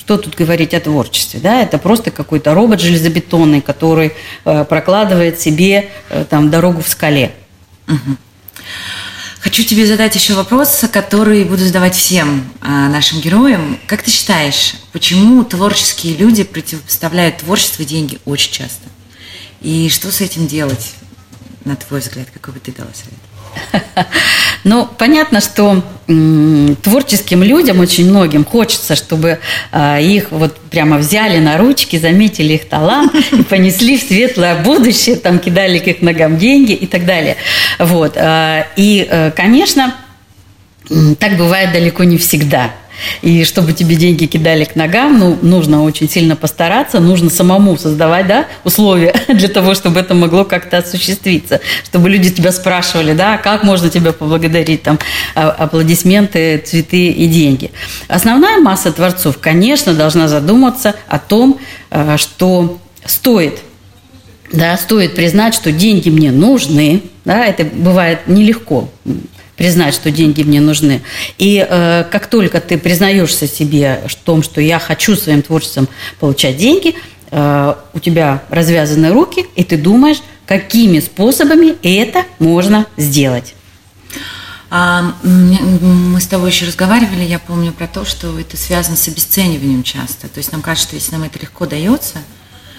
что 0.09 0.17
тут 0.17 0.37
говорить 0.37 0.73
о 0.73 0.81
творчестве, 0.81 1.39
да, 1.39 1.61
это 1.61 1.77
просто 1.77 2.11
какой-то 2.11 2.55
робот 2.55 2.81
железобетонный, 2.81 3.61
который 3.61 4.15
э, 4.47 4.65
прокладывает 4.65 5.39
себе 5.39 5.91
э, 6.09 6.25
там 6.25 6.51
дорогу 6.51 6.81
в 6.81 6.89
скале. 6.89 7.35
Хочу 9.41 9.65
тебе 9.65 9.87
задать 9.87 10.15
еще 10.15 10.33
вопрос, 10.33 10.83
который 10.91 11.45
буду 11.45 11.63
задавать 11.63 11.95
всем 11.95 12.51
э, 12.63 12.69
нашим 12.69 13.21
героям. 13.21 13.79
Как 13.87 14.03
ты 14.03 14.11
считаешь, 14.11 14.77
почему 14.93 15.45
творческие 15.45 16.17
люди 16.17 16.43
противопоставляют 16.43 17.37
творчество 17.37 17.83
и 17.83 17.85
деньги 17.85 18.19
очень 18.25 18.51
часто? 18.51 18.89
И 19.61 19.91
что 19.91 20.11
с 20.11 20.23
этим 20.23 20.47
делать, 20.47 20.95
на 21.67 21.77
твой 21.77 22.01
взгляд? 22.01 22.29
Какой 22.33 22.55
бы 22.55 22.61
ты 22.61 22.73
дала 22.73 22.89
совет? 22.95 23.28
Ну, 24.65 24.87
понятно, 24.99 25.41
что 25.41 25.83
творческим 26.83 27.43
людям, 27.43 27.81
очень 27.81 28.11
многим, 28.11 28.45
хочется, 28.45 28.97
чтобы 28.97 29.39
э, 29.73 30.03
их 30.03 30.31
вот 30.31 30.59
прямо 30.59 30.99
взяли 30.99 31.39
на 31.39 31.57
ручки, 31.57 31.97
заметили 31.97 32.55
их 32.55 32.69
талант 32.69 33.15
и 33.33 33.43
понесли 33.45 33.97
в 33.97 34.03
светлое 34.03 34.57
будущее, 34.57 35.17
там 35.17 35.39
кидали 35.39 35.79
к 35.79 35.87
их 35.87 36.03
ногам 36.03 36.37
деньги 36.37 36.73
и 36.73 36.87
так 36.87 37.07
далее. 37.07 37.37
Вот. 37.79 38.17
Э, 38.17 38.67
и, 38.77 39.07
э, 39.09 39.31
конечно, 39.31 39.95
Так 41.19 41.37
бывает 41.37 41.73
далеко 41.73 42.05
не 42.05 42.17
всегда. 42.19 42.73
И 43.23 43.45
чтобы 43.45 43.73
тебе 43.73 43.97
деньги 43.97 44.27
кидали 44.27 44.65
к 44.65 44.77
ногам, 44.77 45.19
ну, 45.19 45.39
нужно 45.43 45.85
очень 45.85 46.09
сильно 46.09 46.37
постараться, 46.37 47.01
нужно 47.01 47.31
самому 47.31 47.77
создавать 47.77 48.27
да, 48.27 48.47
условия 48.65 49.15
для 49.29 49.49
того, 49.49 49.75
чтобы 49.75 50.01
это 50.01 50.15
могло 50.15 50.45
как-то 50.45 50.79
осуществиться. 50.79 51.61
Чтобы 51.85 52.11
люди 52.11 52.31
тебя 52.31 52.53
спрашивали, 52.53 53.13
да, 53.15 53.39
как 53.39 53.65
можно 53.65 53.91
тебя 53.91 54.13
поблагодарить, 54.13 54.83
там, 54.83 54.99
а, 55.35 55.51
аплодисменты, 55.51 56.59
цветы 56.59 57.09
и 57.09 57.27
деньги. 57.27 57.71
Основная 58.09 58.59
масса 58.59 58.93
творцов, 58.93 59.39
конечно, 59.39 59.95
должна 59.95 60.29
задуматься 60.29 60.95
о 61.09 61.19
том, 61.19 61.59
а, 61.91 62.17
что 62.17 62.79
стоит 63.05 63.61
да, 64.53 64.79
стоит 64.79 65.15
признать, 65.15 65.55
что 65.55 65.73
деньги 65.73 66.09
мне 66.09 66.31
нужны, 66.31 67.03
да, 67.27 67.45
это 67.45 67.65
бывает 67.65 68.21
нелегко 68.27 68.89
признать, 69.59 69.93
что 69.93 70.11
деньги 70.11 70.43
мне 70.43 70.61
нужны. 70.61 71.03
И 71.37 71.67
э, 71.69 72.05
как 72.11 72.29
только 72.29 72.61
ты 72.61 72.79
признаешься 72.79 73.47
себе 73.47 74.05
в 74.09 74.15
том, 74.15 74.43
что 74.43 74.63
я 74.63 74.79
хочу 74.79 75.17
своим 75.17 75.43
творчеством 75.43 75.89
получать 76.21 76.57
деньги, 76.57 76.95
э, 77.31 77.75
у 77.93 77.99
тебя 77.99 78.43
развязаны 78.49 79.11
руки, 79.11 79.45
и 79.57 79.65
ты 79.65 79.77
думаешь, 79.77 80.19
какими 80.47 81.01
способами 81.01 81.75
это 81.83 82.25
можно 82.39 82.87
сделать. 82.97 83.55
А, 84.71 85.15
мы 85.23 86.21
с 86.21 86.27
тобой 86.27 86.51
еще 86.51 86.67
разговаривали, 86.67 87.23
я 87.23 87.39
помню 87.39 87.73
про 87.73 87.87
то, 87.87 88.05
что 88.05 88.39
это 88.39 88.57
связано 88.57 88.97
с 88.97 89.09
обесцениванием 89.09 89.83
часто. 89.83 90.29
То 90.29 90.39
есть 90.39 90.53
нам 90.53 90.63
кажется, 90.63 90.89
что 90.89 90.97
если 90.97 91.13
нам 91.13 91.25
это 91.25 91.39
легко 91.39 91.67
дается, 91.67 92.19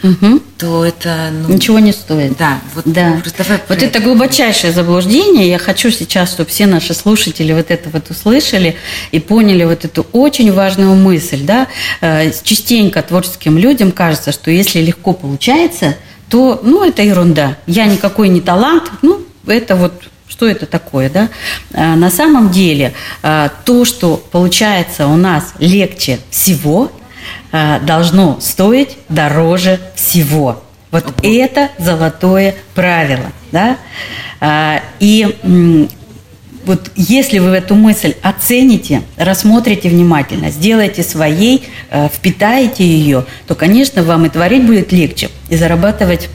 угу. 0.03 0.39
то 0.57 0.85
это... 0.85 1.29
Ну, 1.31 1.55
Ничего 1.55 1.79
не 1.79 1.91
стоит. 1.91 2.37
Да, 2.37 2.59
вот, 2.73 2.85
да. 2.85 3.21
вот 3.67 3.83
это 3.83 3.99
глубочайшее 3.99 4.73
заблуждение. 4.73 5.49
Я 5.49 5.57
хочу 5.57 5.91
сейчас, 5.91 6.31
чтобы 6.31 6.49
все 6.49 6.65
наши 6.65 6.93
слушатели 6.93 7.53
вот 7.53 7.71
это 7.71 7.89
вот 7.89 8.09
услышали 8.09 8.75
и 9.11 9.19
поняли 9.19 9.63
вот 9.63 9.85
эту 9.85 10.05
очень 10.11 10.51
важную 10.51 10.95
мысль. 10.95 11.43
Да? 11.43 11.67
Э, 12.01 12.31
частенько 12.43 13.01
творческим 13.01 13.57
людям 13.57 13.91
кажется, 13.91 14.31
что 14.31 14.51
если 14.51 14.79
легко 14.79 15.13
получается, 15.13 15.95
то 16.29 16.59
ну, 16.63 16.83
это 16.83 17.01
ерунда. 17.01 17.57
Я 17.65 17.85
никакой 17.85 18.29
не 18.29 18.41
талант, 18.41 18.91
ну, 19.01 19.21
это 19.47 19.75
вот 19.75 19.93
что 20.27 20.47
это 20.47 20.67
такое, 20.67 21.09
да? 21.09 21.27
А, 21.73 21.95
на 21.95 22.09
самом 22.09 22.51
деле, 22.51 22.93
а, 23.23 23.51
то, 23.65 23.83
что 23.83 24.15
получается 24.31 25.07
у 25.07 25.17
нас 25.17 25.53
легче 25.59 26.19
всего, 26.29 26.91
Э, 26.91 26.98
должно 27.51 28.39
стоить 28.39 28.97
дороже 29.09 29.79
всего. 29.95 30.61
Вот 30.91 31.05
Ого. 31.05 31.13
это 31.23 31.69
золотое 31.77 32.55
правило. 32.73 33.31
Да? 33.51 33.77
Э, 34.41 34.79
и 34.99 35.87
вот 36.65 36.91
если 36.95 37.39
вы 37.39 37.51
эту 37.51 37.75
мысль 37.75 38.15
оцените, 38.21 39.03
рассмотрите 39.17 39.89
внимательно, 39.89 40.51
сделаете 40.51 41.03
своей, 41.03 41.63
э, 41.89 42.09
впитаете 42.09 42.83
ее, 42.85 43.25
то, 43.47 43.55
конечно, 43.55 44.03
вам 44.03 44.25
и 44.25 44.29
творить 44.29 44.65
будет 44.65 44.91
легче, 44.91 45.29
и 45.49 45.55
зарабатывать 45.55 46.29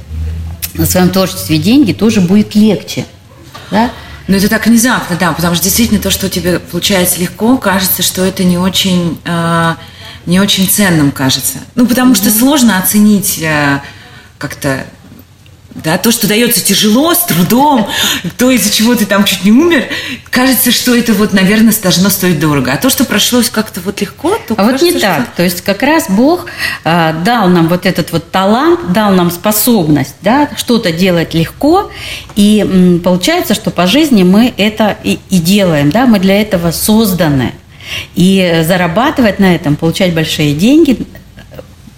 на 0.74 0.86
своем 0.86 1.10
творчестве 1.10 1.58
деньги 1.58 1.92
тоже 1.92 2.20
будет 2.20 2.54
легче. 2.54 3.04
Да? 3.70 3.90
Но 4.26 4.36
это 4.36 4.48
так 4.48 4.66
внезапно, 4.66 5.16
да, 5.16 5.32
потому 5.32 5.54
что 5.54 5.64
действительно 5.64 6.00
то, 6.00 6.10
что 6.10 6.26
у 6.26 6.28
тебя 6.30 6.58
получается 6.58 7.20
легко, 7.20 7.58
кажется, 7.58 8.02
что 8.02 8.24
это 8.24 8.42
не 8.42 8.56
очень 8.56 9.18
не 10.26 10.40
очень 10.40 10.68
ценным 10.68 11.10
кажется. 11.10 11.58
Ну, 11.74 11.86
потому 11.86 12.12
mm-hmm. 12.12 12.16
что 12.16 12.30
сложно 12.30 12.78
оценить 12.78 13.38
э, 13.40 13.80
как-то 14.38 14.84
да, 15.74 15.98
то, 15.98 16.12
что 16.12 16.28
дается 16.28 16.64
тяжело, 16.64 17.14
с 17.14 17.24
трудом, 17.24 17.88
то, 18.38 18.50
из-за 18.50 18.72
чего 18.72 18.94
ты 18.94 19.06
там 19.06 19.24
чуть 19.24 19.44
не 19.44 19.52
умер, 19.52 19.86
кажется, 20.30 20.70
что 20.70 20.94
это 20.94 21.12
вот, 21.12 21.32
наверное, 21.32 21.74
должно 21.82 22.10
стоить 22.10 22.38
дорого. 22.38 22.72
А 22.72 22.76
то, 22.76 22.90
что 22.90 23.04
прошлось 23.04 23.50
как-то 23.50 23.80
вот 23.80 24.00
легко, 24.00 24.38
то 24.46 24.54
А 24.54 24.66
кажется, 24.66 24.84
вот 24.86 24.94
не 24.94 25.00
так. 25.00 25.34
То 25.34 25.42
есть 25.42 25.62
как 25.62 25.82
раз 25.82 26.06
Бог 26.08 26.46
э, 26.84 27.14
дал 27.24 27.48
нам 27.48 27.68
вот 27.68 27.86
этот 27.86 28.12
вот 28.12 28.30
талант, 28.30 28.92
дал 28.92 29.12
нам 29.12 29.30
способность, 29.30 30.14
да, 30.20 30.48
что-то 30.56 30.92
делать 30.92 31.34
легко, 31.34 31.90
и 32.36 32.60
м, 32.60 33.00
получается, 33.00 33.54
что 33.54 33.70
по 33.70 33.86
жизни 33.86 34.22
мы 34.22 34.54
это 34.56 34.96
и, 35.02 35.18
и 35.30 35.38
делаем, 35.38 35.90
да, 35.90 36.06
мы 36.06 36.20
для 36.20 36.40
этого 36.40 36.70
созданы. 36.70 37.52
И 38.14 38.62
зарабатывать 38.66 39.38
на 39.38 39.54
этом, 39.54 39.76
получать 39.76 40.14
большие 40.14 40.54
деньги, 40.54 40.98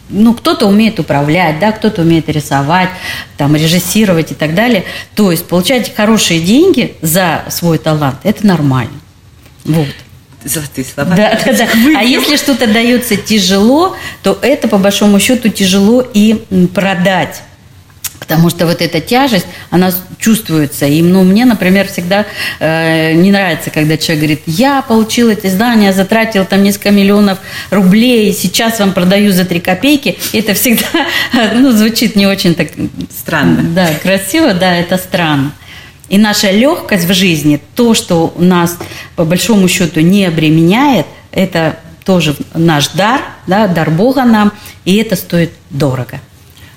ну, 0.08 0.34
кто-то 0.34 0.66
умеет 0.66 1.00
управлять, 1.00 1.58
да, 1.58 1.72
кто-то 1.72 2.02
умеет 2.02 2.28
рисовать, 2.28 2.90
там, 3.36 3.56
режиссировать 3.56 4.32
и 4.32 4.34
так 4.34 4.54
далее. 4.54 4.84
То 5.14 5.30
есть 5.30 5.46
получать 5.46 5.94
хорошие 5.94 6.40
деньги 6.40 6.94
за 7.02 7.44
свой 7.48 7.78
талант– 7.78 8.18
это 8.22 8.46
нормально. 8.46 9.00
Вот. 9.64 9.88
Золотые 10.44 10.84
слова. 10.84 11.16
Да, 11.16 11.38
да, 11.44 11.52
да. 11.52 11.66
А 11.98 12.04
если 12.04 12.36
что-то 12.36 12.68
дается 12.68 13.16
тяжело, 13.16 13.96
то 14.22 14.38
это, 14.42 14.68
по 14.68 14.78
большому 14.78 15.18
счету, 15.18 15.48
тяжело 15.48 16.06
и 16.14 16.44
продать. 16.72 17.42
Потому 18.18 18.50
что 18.50 18.66
вот 18.66 18.82
эта 18.82 19.00
тяжесть, 19.00 19.46
она 19.70 19.92
чувствуется. 20.18 20.86
И 20.86 21.02
ну, 21.02 21.22
мне, 21.22 21.44
например, 21.44 21.86
всегда 21.86 22.26
э, 22.58 23.12
не 23.12 23.30
нравится, 23.30 23.70
когда 23.70 23.96
человек 23.96 24.18
говорит, 24.18 24.42
я 24.46 24.82
получил 24.82 25.28
это 25.28 25.48
издание, 25.48 25.92
затратил 25.92 26.44
там 26.44 26.62
несколько 26.62 26.90
миллионов 26.90 27.38
рублей, 27.70 28.32
сейчас 28.32 28.78
вам 28.80 28.92
продаю 28.92 29.32
за 29.32 29.44
три 29.44 29.60
копейки. 29.60 30.18
Это 30.32 30.54
всегда 30.54 30.86
ну, 31.54 31.72
звучит 31.72 32.16
не 32.16 32.26
очень 32.26 32.54
так... 32.54 32.68
Странно. 33.16 33.62
Да, 33.62 33.88
красиво, 34.02 34.54
да, 34.54 34.76
это 34.76 34.96
странно. 34.96 35.52
И 36.08 36.18
наша 36.18 36.50
легкость 36.50 37.04
в 37.04 37.12
жизни, 37.12 37.60
то, 37.74 37.94
что 37.94 38.32
у 38.36 38.42
нас 38.42 38.78
по 39.16 39.24
большому 39.24 39.68
счету 39.68 40.00
не 40.00 40.24
обременяет, 40.24 41.06
это 41.32 41.78
тоже 42.04 42.36
наш 42.54 42.88
дар, 42.88 43.20
да, 43.46 43.66
дар 43.66 43.90
Бога 43.90 44.24
нам, 44.24 44.52
и 44.84 44.96
это 44.96 45.16
стоит 45.16 45.52
дорого. 45.70 46.20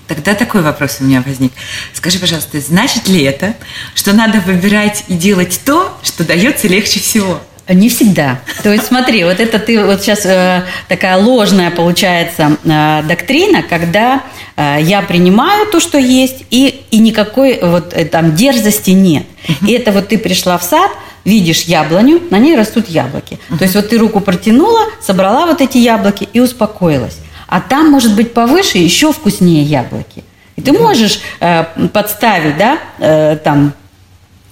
Тогда 0.10 0.34
такой 0.34 0.64
вопрос 0.64 0.98
у 1.00 1.04
меня 1.04 1.22
возник. 1.24 1.52
Скажи, 1.94 2.18
пожалуйста, 2.18 2.60
значит 2.60 3.08
ли 3.08 3.22
это, 3.22 3.54
что 3.94 4.12
надо 4.12 4.40
выбирать 4.40 5.04
и 5.08 5.14
делать 5.14 5.62
то, 5.64 5.96
что 6.02 6.24
дается 6.24 6.68
легче 6.68 7.00
всего? 7.00 7.40
Не 7.68 7.90
всегда. 7.90 8.40
То 8.64 8.74
есть 8.74 8.88
смотри, 8.88 9.24
вот 9.24 9.40
это 9.40 9.60
ты 9.60 9.86
вот 9.86 10.02
сейчас 10.02 10.26
э, 10.26 10.64
такая 10.88 11.18
ложная 11.18 11.70
получается 11.70 12.58
э, 12.64 13.04
доктрина, 13.08 13.62
когда 13.62 14.24
э, 14.56 14.80
я 14.82 15.04
принимаю 15.04 15.68
то, 15.68 15.80
что 15.80 16.00
есть, 16.00 16.44
и, 16.50 16.84
и 16.90 16.98
никакой 16.98 17.60
вот 17.62 17.94
э, 17.94 18.06
там 18.06 18.36
дерзости 18.36 18.90
нет. 18.90 19.28
И 19.62 19.74
это 19.74 19.92
вот 19.92 20.08
ты 20.08 20.18
пришла 20.18 20.58
в 20.58 20.64
сад, 20.64 20.90
видишь 21.24 21.62
яблоню, 21.66 22.20
на 22.32 22.40
ней 22.40 22.56
растут 22.56 22.90
яблоки. 22.90 23.38
То 23.50 23.64
есть 23.64 23.76
вот 23.76 23.90
ты 23.90 24.00
руку 24.00 24.22
протянула, 24.22 24.88
собрала 25.00 25.46
вот 25.46 25.62
эти 25.62 25.78
яблоки 25.78 26.28
и 26.34 26.40
успокоилась 26.40 27.20
а 27.50 27.62
там 27.62 27.90
может 27.90 28.16
быть 28.16 28.34
повыше 28.34 28.78
еще 28.78 29.12
вкуснее 29.12 29.64
яблоки. 29.64 30.24
И 30.56 30.62
ты 30.62 30.72
можешь 30.72 31.20
э, 31.40 31.66
подставить, 31.92 32.58
да, 32.58 32.80
э, 33.00 33.38
там 33.44 33.74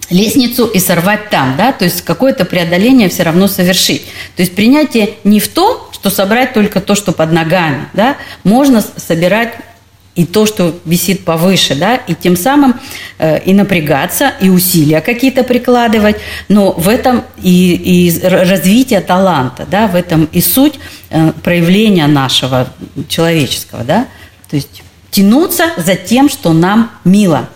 лестницу 0.10 0.66
и 0.66 0.80
сорвать 0.80 1.30
там, 1.30 1.56
да, 1.58 1.74
то 1.74 1.86
есть 1.86 2.02
какое-то 2.02 2.46
преодоление 2.46 3.10
все 3.10 3.24
равно 3.24 3.48
совершить. 3.48 4.04
То 4.36 4.42
есть 4.42 4.56
принятие 4.56 5.16
не 5.24 5.40
в 5.40 5.48
том, 5.48 5.78
что 5.92 6.10
собрать 6.10 6.54
только 6.54 6.82
то, 6.82 6.96
что 6.96 7.12
под 7.12 7.32
ногами, 7.32 7.88
да, 7.94 8.18
можно 8.44 8.82
собирать 8.82 9.54
и 10.18 10.26
то, 10.26 10.48
что 10.48 10.78
висит 10.84 11.24
повыше, 11.24 11.76
да, 11.76 11.96
и 11.96 12.16
тем 12.16 12.36
самым 12.36 12.76
э, 13.20 13.40
и 13.44 13.54
напрягаться, 13.54 14.34
и 14.42 14.50
усилия 14.50 15.00
какие-то 15.00 15.44
прикладывать, 15.44 16.18
но 16.50 16.72
в 16.72 16.90
этом 16.90 17.24
и, 17.42 18.10
и 18.10 18.28
развитие 18.28 19.02
таланта, 19.02 19.68
да, 19.70 19.88
в 19.88 19.96
этом 19.96 20.26
и 20.32 20.42
суть 20.42 20.74
э, 21.12 21.32
проявления 21.44 22.08
нашего 22.08 22.68
человеческого, 23.08 23.84
да, 23.84 24.08
то 24.50 24.56
есть 24.56 24.82
тянуться 25.12 25.72
за 25.78 25.96
тем, 25.96 26.30
что 26.30 26.52
нам 26.52 26.92
мило. 27.06 27.48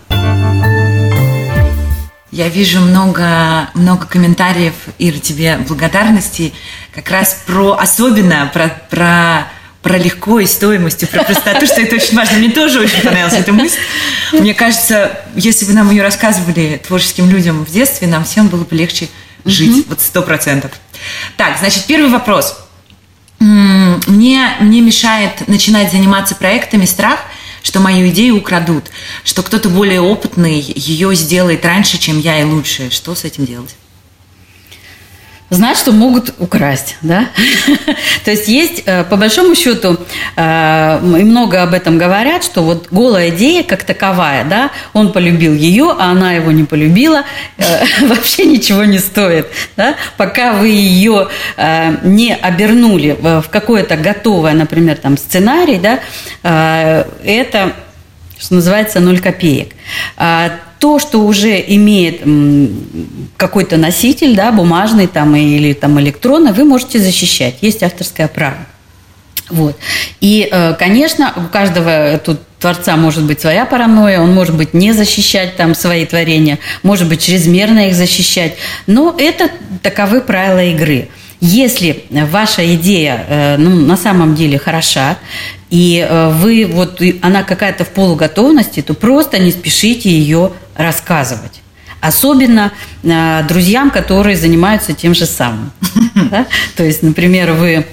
Я 2.32 2.47
вижу 2.47 2.80
много, 2.80 3.69
много 3.74 4.06
комментариев, 4.06 4.76
Ира, 5.00 5.17
тебе 5.17 5.58
благодарности 5.67 6.54
как 6.93 7.10
раз 7.10 7.41
про, 7.47 7.74
особенно 7.74 8.50
про, 8.54 8.69
про 8.89 9.47
про 9.82 9.98
легко 9.98 10.39
и 10.39 10.46
стоимость, 10.46 11.04
и 11.04 11.06
про 11.06 11.24
простоту, 11.24 11.65
что 11.65 11.82
это 11.82 11.96
очень 11.96 12.15
важно. 12.15 12.38
Мне 12.38 12.52
тоже 12.52 12.80
очень 12.82 13.02
понравилась 13.02 13.34
эта 13.34 13.52
мысль. 13.52 13.80
Мне 14.32 14.54
кажется, 14.54 15.20
если 15.36 15.65
бы 15.65 15.74
нам 15.74 15.89
ее 15.89 16.04
рассказывали 16.04 16.80
творческим 16.86 17.30
людям 17.30 17.65
в 17.65 17.72
детстве, 17.72 18.08
нам 18.08 18.24
всем 18.24 18.48
было 18.48 18.63
бы 18.63 18.76
легче 18.76 19.10
жить. 19.46 19.88
Вот 19.88 20.00
сто 20.02 20.22
процентов. 20.22 20.72
Так, 21.38 21.58
значит, 21.58 21.86
первый 21.86 22.10
вопрос. 22.10 22.58
Мне, 23.39 24.50
мне 24.60 24.82
мешает 24.82 25.48
начинать 25.48 25.91
заниматься 25.91 26.36
проектами 26.36 26.86
страх, 26.86 27.20
что 27.63 27.80
мою 27.80 28.10
идею 28.10 28.38
украдут, 28.38 28.86
что 29.24 29.41
кто-то 29.41 29.70
более 29.70 30.02
опытный 30.02 30.60
ее 30.60 31.15
сделает 31.15 31.65
раньше, 31.65 31.98
чем 31.98 32.20
я 32.20 32.39
и 32.39 32.44
лучше. 32.44 32.91
Что 32.91 33.15
с 33.15 33.24
этим 33.24 33.46
делать? 33.46 33.76
Знать, 35.51 35.77
что 35.77 35.91
могут 35.91 36.33
украсть, 36.39 36.95
да. 37.01 37.27
То 38.23 38.31
есть 38.31 38.47
есть, 38.47 38.83
э, 38.85 39.03
по 39.03 39.17
большому 39.17 39.53
счету, 39.53 39.97
э, 40.37 40.99
и 41.03 41.23
много 41.23 41.61
об 41.61 41.73
этом 41.73 41.97
говорят, 41.97 42.45
что 42.45 42.63
вот 42.63 42.87
голая 42.89 43.29
идея 43.29 43.63
как 43.63 43.83
таковая, 43.83 44.45
да, 44.45 44.71
он 44.93 45.11
полюбил 45.11 45.53
ее, 45.53 45.93
а 45.99 46.11
она 46.11 46.31
его 46.31 46.51
не 46.51 46.63
полюбила, 46.63 47.23
э, 47.57 47.83
вообще 48.07 48.45
ничего 48.45 48.85
не 48.85 48.97
стоит, 48.97 49.47
да, 49.75 49.95
пока 50.15 50.53
вы 50.53 50.69
ее 50.69 51.27
не 52.03 52.33
обернули 52.33 53.17
в 53.19 53.45
какое-то 53.51 53.97
готовое, 53.97 54.53
например, 54.53 54.97
там 54.97 55.17
сценарий, 55.17 55.79
да, 55.79 55.99
это, 57.23 57.73
что 58.39 58.55
называется, 58.55 58.99
ноль 58.99 59.19
копеек 59.19 59.73
а 60.17 60.51
то, 60.82 60.98
что 60.98 61.20
уже 61.20 61.63
имеет 61.67 62.22
какой-то 63.38 63.78
носитель, 63.78 64.36
да, 64.36 64.52
бумажный 64.52 65.06
там 65.06 65.36
или 65.36 65.74
там 65.74 66.00
электронный, 66.00 66.54
вы 66.54 66.65
можете 66.65 66.98
защищать. 66.98 67.58
Есть 67.62 67.84
авторское 67.84 68.28
право. 68.28 68.58
Вот. 69.52 69.78
И, 70.22 70.50
э, 70.52 70.74
конечно, 70.74 71.34
у 71.36 71.52
каждого 71.52 72.20
тут 72.26 72.39
творца 72.58 72.98
может 72.98 73.24
быть 73.26 73.39
своя 73.39 73.65
паранойя, 73.65 74.22
он 74.22 74.34
может 74.34 74.58
быть 74.58 74.74
не 74.74 74.91
защищать 74.94 75.56
там 75.56 75.76
свои 75.76 76.04
творения, 76.08 76.58
может 76.82 77.08
быть 77.08 77.22
чрезмерно 77.24 77.88
их 77.88 77.96
защищать, 77.96 78.56
но 78.88 79.15
это 79.15 79.52
таковы 79.84 80.22
правила 80.22 80.63
игры. 80.63 81.10
Если 81.41 82.06
ваша 82.10 82.74
идея 82.76 83.26
э, 83.28 83.58
ну, 83.58 83.70
на 83.70 83.98
самом 83.98 84.34
деле 84.34 84.58
хороша, 84.58 85.17
и 85.71 86.05
э, 86.07 86.29
вы 86.29 86.69
вот 86.69 87.01
она 87.21 87.43
какая-то 87.43 87.86
в 87.86 87.89
полуготовности, 87.89 88.81
то 88.81 88.93
просто 88.93 89.39
не 89.39 89.51
спешите 89.51 90.10
ее 90.10 90.51
рассказывать. 90.75 91.62
Особенно 92.01 92.73
э, 93.03 93.43
друзьям, 93.47 93.89
которые 93.89 94.36
занимаются 94.36 94.93
тем 94.93 95.15
же 95.15 95.25
самым. 95.25 95.71
То 96.75 96.84
есть, 96.84 97.03
например, 97.03 97.53
вы 97.53 97.86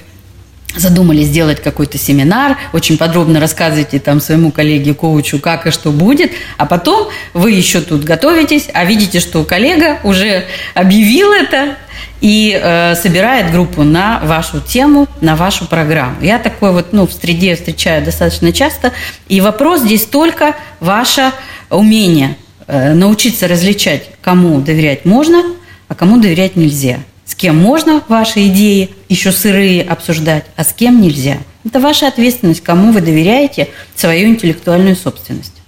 задумали 0.75 1.23
сделать 1.23 1.63
какой-то 1.63 1.97
семинар, 1.97 2.57
очень 2.73 2.97
подробно 2.97 3.39
рассказываете 3.39 3.99
там 3.99 4.19
своему 4.19 4.51
коллеге, 4.51 4.93
коучу, 4.93 5.39
как 5.39 5.65
и 5.65 5.71
что 5.71 5.91
будет, 5.91 6.31
а 6.57 6.65
потом 6.65 7.07
вы 7.33 7.51
еще 7.51 7.79
тут 7.81 8.03
готовитесь, 8.03 8.67
а 8.73 8.83
видите, 8.83 9.19
что 9.21 9.43
коллега 9.45 9.99
уже 10.03 10.45
объявил 10.73 11.31
это, 11.31 11.77
и 12.21 12.59
э, 12.61 12.95
собирает 12.95 13.51
группу 13.51 13.83
на 13.83 14.19
вашу 14.23 14.59
тему, 14.61 15.07
на 15.21 15.35
вашу 15.35 15.65
программу. 15.65 16.15
Я 16.21 16.39
такой 16.39 16.71
вот, 16.71 16.93
ну, 16.93 17.07
в 17.07 17.13
среде 17.13 17.55
встречаю 17.55 18.03
достаточно 18.03 18.51
часто. 18.51 18.91
И 19.27 19.41
вопрос 19.41 19.81
здесь 19.81 20.05
только 20.05 20.55
ваше 20.79 21.31
умение 21.69 22.37
э, 22.67 22.93
научиться 22.93 23.47
различать, 23.47 24.09
кому 24.21 24.59
доверять 24.61 25.05
можно, 25.05 25.43
а 25.87 25.95
кому 25.95 26.19
доверять 26.19 26.55
нельзя. 26.55 26.97
С 27.25 27.35
кем 27.35 27.57
можно 27.57 28.01
ваши 28.07 28.47
идеи 28.47 28.89
еще 29.07 29.31
сырые 29.31 29.83
обсуждать, 29.83 30.45
а 30.55 30.63
с 30.63 30.73
кем 30.73 30.99
нельзя. 30.99 31.37
Это 31.63 31.79
ваша 31.79 32.07
ответственность, 32.07 32.63
кому 32.63 32.91
вы 32.91 33.01
доверяете 33.01 33.69
свою 33.95 34.29
интеллектуальную 34.29 34.95
собственность. 34.95 35.58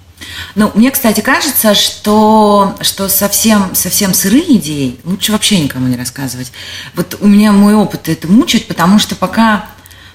Ну, 0.56 0.72
мне, 0.76 0.92
кстати, 0.92 1.22
кажется, 1.22 1.76
что, 1.76 2.76
что 2.82 3.10
совсем, 3.10 3.74
совсем 3.76 4.14
сырые 4.14 4.58
идеи 4.58 5.00
лучше 5.04 5.32
вообще 5.32 5.60
никому 5.60 5.88
не 5.88 5.98
рассказывать. 5.98 6.52
Вот 6.96 7.18
у 7.20 7.28
меня 7.28 7.52
мой 7.52 7.74
опыт 7.76 8.10
это 8.10 8.28
мучает, 8.28 8.68
потому 8.68 9.00
что 9.00 9.16
пока, 9.16 9.70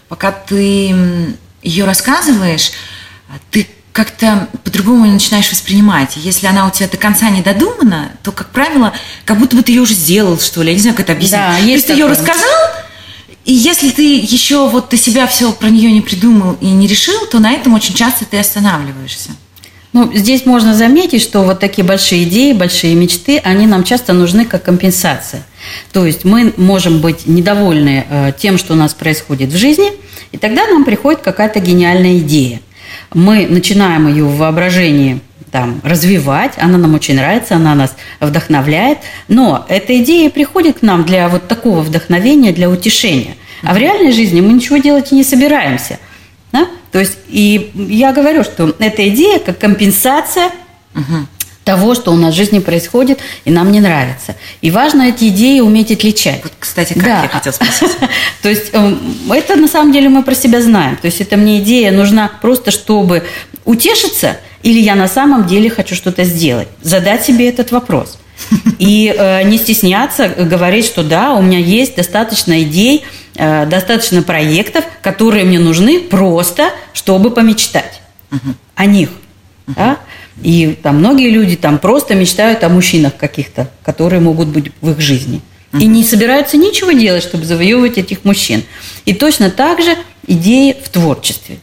пока 0.09 0.33
ты 0.33 1.37
ее 1.62 1.85
рассказываешь, 1.85 2.72
ты 3.50 3.68
как-то 3.92 4.48
по-другому 4.62 5.07
начинаешь 5.07 5.50
воспринимать. 5.50 6.16
Если 6.16 6.46
она 6.46 6.66
у 6.66 6.70
тебя 6.70 6.87
до 6.87 6.98
конца 6.98 7.31
не 7.31 7.40
додумана, 7.40 8.12
то, 8.22 8.31
как 8.31 8.50
правило, 8.50 8.92
как 9.24 9.38
будто 9.38 9.57
бы 9.57 9.62
ты 9.62 9.72
ее 9.72 9.81
уже 9.81 9.94
сделал, 9.94 10.38
что 10.38 10.62
ли. 10.62 10.68
Я 10.68 10.74
не 10.74 10.81
знаю, 10.81 10.96
как 10.96 11.07
это 11.07 11.12
объяснить. 11.12 11.40
Да, 11.40 11.57
есть 11.57 11.64
то 11.64 11.72
есть 11.72 11.87
ты 11.87 11.92
ее 11.94 12.07
рассказал, 12.07 12.76
и 13.46 13.55
если 13.55 13.90
ты 13.90 14.18
еще 14.18 14.68
вот 14.68 14.90
ты 14.90 14.96
себя 14.96 15.26
все 15.26 15.52
про 15.52 15.68
нее 15.70 15.90
не 15.92 16.02
придумал 16.02 16.59
и 16.61 16.66
не 16.66 16.87
решил, 16.87 17.26
то 17.26 17.38
на 17.38 17.52
этом 17.52 17.74
очень 17.74 17.94
часто 17.94 18.24
ты 18.24 18.38
останавливаешься. 18.38 19.31
Ну, 19.96 20.12
здесь 20.12 20.44
можно 20.44 20.74
заметить, 20.74 21.22
что 21.22 21.40
вот 21.40 21.59
такие 21.59 21.82
большие 21.82 22.24
идеи, 22.24 22.52
большие 22.52 22.94
мечты, 22.94 23.38
они 23.38 23.66
нам 23.66 23.82
часто 23.82 24.12
нужны 24.12 24.44
как 24.44 24.62
компенсация. 24.62 25.42
То 25.90 26.04
есть 26.04 26.22
мы 26.22 26.52
можем 26.59 27.00
быть 27.00 27.26
недовольны 27.26 28.04
э, 28.06 28.32
тем, 28.37 28.59
что 28.59 28.74
у 28.74 28.76
нас 28.76 28.92
происходит 28.92 29.48
в 29.48 29.56
жизни, 29.56 29.90
и 30.32 30.37
тогда 30.37 30.66
нам 30.66 30.85
приходит 30.85 31.22
какая-то 31.22 31.61
гениальная 31.61 32.18
идея. 32.18 32.61
Мы 33.14 33.46
начинаем 33.48 34.06
ее 34.06 34.24
в 34.24 34.37
воображении 34.37 35.20
там, 35.50 35.80
развивать, 35.82 36.52
она 36.59 36.76
нам 36.76 36.94
очень 36.94 37.14
нравится, 37.14 37.56
она 37.56 37.74
нас 37.74 37.96
вдохновляет, 38.20 38.98
но 39.28 39.64
эта 39.66 39.96
идея 40.02 40.28
приходит 40.28 40.80
к 40.80 40.82
нам 40.82 41.04
для 41.04 41.26
вот 41.30 41.48
такого 41.48 41.80
вдохновения, 41.80 42.52
для 42.52 42.68
утешения. 42.68 43.35
А 43.62 43.72
в 43.72 43.78
реальной 43.78 44.12
жизни 44.12 44.42
мы 44.42 44.52
ничего 44.52 44.76
делать 44.76 45.12
и 45.12 45.14
не 45.14 45.24
собираемся. 45.24 45.98
Да? 46.57 46.69
То 46.92 46.99
есть, 46.99 47.19
и 47.29 47.73
я 47.75 48.12
говорю, 48.12 48.42
что 48.42 48.75
эта 48.79 49.09
идея 49.09 49.38
как 49.38 49.59
компенсация 49.59 50.51
угу. 50.95 51.27
того, 51.64 51.95
что 51.95 52.12
у 52.12 52.16
нас 52.16 52.33
в 52.33 52.37
жизни 52.37 52.61
происходит, 52.61 53.19
и 53.45 53.51
нам 53.51 53.71
не 53.71 53.81
нравится. 53.81 54.35
И 54.62 54.71
важно 54.71 55.03
эти 55.03 55.29
идеи 55.29 55.61
уметь 55.61 55.92
отличать. 55.92 56.40
Вот, 56.42 56.53
кстати, 56.59 56.95
как 56.95 57.05
да. 57.05 57.23
я 57.23 57.29
хотела 57.29 57.53
спросить. 57.53 57.97
То 58.42 58.49
есть, 58.49 58.71
эм, 58.73 58.99
это 59.31 59.57
на 59.57 59.69
самом 59.69 59.92
деле 59.92 60.09
мы 60.09 60.23
про 60.23 60.35
себя 60.35 60.62
знаем. 60.62 60.97
То 60.97 61.07
есть, 61.07 61.21
это 61.21 61.37
мне 61.37 61.59
идея 61.59 61.92
нужна 61.92 62.31
просто, 62.40 62.71
чтобы 62.71 63.25
утешиться, 63.64 64.38
или 64.62 64.79
я 64.79 64.95
на 64.95 65.09
самом 65.09 65.47
деле 65.47 65.69
хочу 65.69 65.95
что-то 65.95 66.25
сделать. 66.25 66.69
Задать 66.83 67.25
себе 67.25 67.49
этот 67.49 67.73
вопрос. 67.73 68.19
И 68.79 69.14
э, 69.16 69.42
не 69.44 69.59
стесняться 69.59 70.29
говорить, 70.29 70.85
что 70.85 71.03
да, 71.03 71.33
у 71.33 71.42
меня 71.42 71.59
есть 71.59 71.96
достаточно 71.96 72.62
идей, 72.62 73.05
Э, 73.38 73.66
достаточно 73.66 74.22
проектов, 74.22 74.85
которые 75.03 75.44
мне 75.44 75.59
нужны 75.59 76.01
просто, 76.01 76.70
чтобы 76.94 77.31
помечтать 77.31 78.01
угу. 78.31 78.55
о 78.75 78.87
них. 78.87 79.11
Угу. 79.66 79.75
Да? 79.77 79.99
И 80.42 80.79
там 80.83 80.99
многие 80.99 81.29
люди 81.29 81.57
там 81.57 81.79
просто 81.79 82.14
мечтают 82.14 82.64
о 82.64 82.70
мужчинах 82.70 83.16
каких-то, 83.16 83.70
которые 83.85 84.20
могут 84.20 84.49
быть 84.49 84.72
в 84.81 84.90
их 84.90 85.01
жизни. 85.01 85.42
Угу. 85.72 85.83
И 85.83 85.87
не 85.87 86.03
собираются 86.03 86.57
ничего 86.57 86.92
делать, 86.92 87.22
чтобы 87.22 87.44
завоевывать 87.44 87.99
этих 87.99 88.25
мужчин. 88.25 88.62
И 89.05 89.12
точно 89.12 89.51
так 89.51 89.83
же 89.83 89.96
идеи 90.27 90.75
в 90.83 90.88
творчестве. 90.88 91.59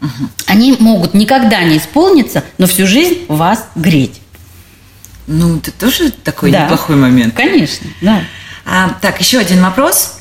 Угу. 0.00 0.28
Они 0.46 0.76
могут 0.78 1.12
никогда 1.12 1.62
не 1.62 1.76
исполниться, 1.76 2.42
но 2.56 2.66
всю 2.66 2.86
жизнь 2.86 3.26
вас 3.28 3.66
греть. 3.74 4.20
Ну, 5.26 5.58
это 5.58 5.72
тоже 5.72 6.10
такой 6.10 6.50
да. 6.50 6.64
неплохой 6.64 6.96
момент. 6.96 7.34
Конечно, 7.34 7.86
да. 8.00 8.22
А, 8.64 8.90
так, 9.00 9.20
еще 9.20 9.38
один 9.38 9.62
вопрос. 9.62 10.20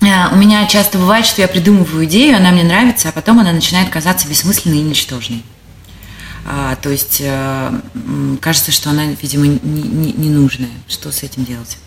Э, 0.00 0.32
у 0.32 0.36
меня 0.36 0.66
часто 0.66 0.98
бывает, 0.98 1.26
что 1.26 1.40
я 1.42 1.48
придумываю 1.48 2.04
идею, 2.06 2.36
она 2.36 2.50
мне 2.50 2.62
нравится, 2.62 3.08
а 3.08 3.12
потом 3.12 3.38
она 3.38 3.52
начинает 3.52 3.88
казаться 3.90 4.28
бессмысленной 4.28 4.78
и 4.78 4.82
ничтожной. 4.82 5.42
А, 6.46 6.76
то 6.76 6.90
есть 6.90 7.22
а, 7.24 7.80
кажется, 8.40 8.70
что 8.70 8.90
она, 8.90 9.06
видимо, 9.20 9.46
ненужная. 9.46 10.68
Не, 10.68 10.74
не 10.74 10.92
что 10.92 11.10
с 11.10 11.22
этим 11.22 11.44
делать? 11.44 11.78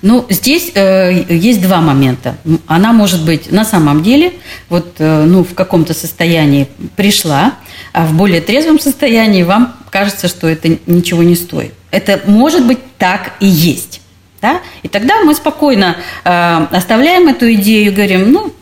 Ну, 0.00 0.26
здесь 0.30 0.72
э, 0.74 1.26
есть 1.28 1.60
два 1.60 1.80
момента. 1.80 2.36
Она 2.66 2.92
может 2.92 3.24
быть 3.24 3.50
на 3.50 3.64
самом 3.64 4.02
деле 4.02 4.32
вот, 4.68 4.94
э, 4.98 5.24
ну, 5.24 5.44
в 5.44 5.54
каком-то 5.54 5.92
состоянии 5.92 6.68
пришла, 6.96 7.54
а 7.92 8.06
в 8.06 8.14
более 8.14 8.40
трезвом 8.40 8.78
состоянии 8.78 9.42
вам 9.42 9.76
кажется, 9.90 10.28
что 10.28 10.46
это 10.46 10.78
ничего 10.86 11.22
не 11.22 11.34
стоит. 11.34 11.74
Это 11.90 12.20
может 12.26 12.66
быть 12.66 12.78
так 12.98 13.32
и 13.40 13.46
есть. 13.46 14.00
Да? 14.40 14.60
И 14.82 14.88
тогда 14.88 15.20
мы 15.22 15.34
спокойно 15.34 15.96
э, 16.24 16.66
оставляем 16.70 17.28
эту 17.28 17.52
идею, 17.54 17.92
говорим, 17.92 18.32
ну, 18.32 18.52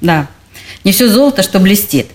да, 0.00 0.26
не 0.84 0.92
все 0.92 1.08
золото, 1.08 1.42
что 1.42 1.58
блестит. 1.58 2.08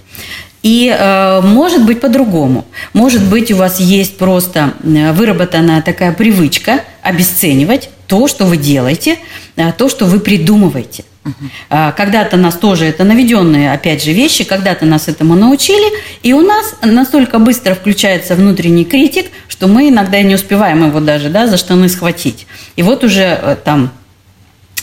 И 0.64 0.96
э, 0.96 1.42
может 1.42 1.86
быть 1.86 2.00
по-другому. 2.00 2.66
Может 2.94 3.24
быть 3.24 3.52
у 3.52 3.56
вас 3.56 3.80
есть 3.80 4.18
просто 4.18 4.74
э, 4.84 5.12
выработанная 5.14 5.82
такая 5.82 6.14
привычка 6.14 6.84
обесценивать 7.02 7.90
то, 8.06 8.28
что 8.28 8.46
вы 8.46 8.58
делаете, 8.58 9.18
э, 9.56 9.72
то, 9.72 9.90
что 9.90 10.06
вы 10.06 10.20
придумываете. 10.20 11.04
Uh-huh. 11.24 11.94
Когда-то 11.96 12.36
нас 12.36 12.56
тоже 12.56 12.86
это 12.86 13.04
наведенные, 13.04 13.72
опять 13.72 14.04
же, 14.04 14.12
вещи, 14.12 14.44
когда-то 14.44 14.86
нас 14.86 15.08
этому 15.08 15.36
научили, 15.36 15.94
и 16.24 16.34
у 16.34 16.42
нас 16.42 16.76
настолько 16.82 17.38
быстро 17.38 17.76
включается 17.76 18.36
внутренний 18.36 18.86
критик, 18.86 19.28
что 19.48 19.68
мы 19.68 19.90
иногда 19.90 20.22
не 20.24 20.34
успеваем 20.34 20.86
его 20.86 21.00
даже 21.00 21.30
да, 21.30 21.46
за 21.46 21.58
штаны 21.58 21.90
схватить. 21.90 22.48
И 22.76 22.82
вот 22.82 23.04
уже 23.04 23.40
э, 23.40 23.56
там 23.64 23.92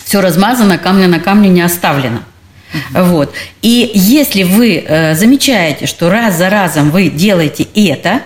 все 0.05 0.21
размазано, 0.21 0.79
камня 0.79 1.09
на 1.09 1.19
камне 1.19 1.49
не 1.49 1.61
оставлено. 1.61 2.21
Uh-huh. 2.73 3.03
Вот. 3.05 3.35
И 3.63 3.91
если 3.95 4.45
вы 4.45 4.85
э, 4.87 5.15
замечаете, 5.17 5.87
что 5.87 6.09
раз 6.09 6.37
за 6.37 6.51
разом 6.51 6.91
вы 6.91 7.09
делаете 7.09 7.67
это, 7.75 8.23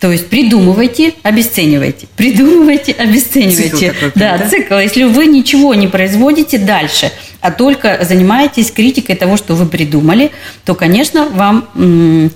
то 0.00 0.10
есть 0.10 0.28
придумывайте, 0.30 1.12
обесценивайте, 1.22 2.08
придумывайте, 2.16 2.92
обесценивайте. 2.92 3.68
Цикл 3.92 3.94
такой, 3.94 4.12
да, 4.14 4.38
да, 4.38 4.48
цикл. 4.48 4.74
Если 4.76 5.04
вы 5.04 5.26
ничего 5.26 5.74
не 5.74 5.88
производите 5.88 6.56
дальше, 6.58 7.12
а 7.42 7.50
только 7.50 7.98
занимаетесь 8.02 8.70
критикой 8.70 9.16
того, 9.16 9.36
что 9.36 9.54
вы 9.54 9.66
придумали, 9.66 10.30
то, 10.64 10.74
конечно, 10.74 11.26
вам 11.26 11.68
м- 11.74 12.32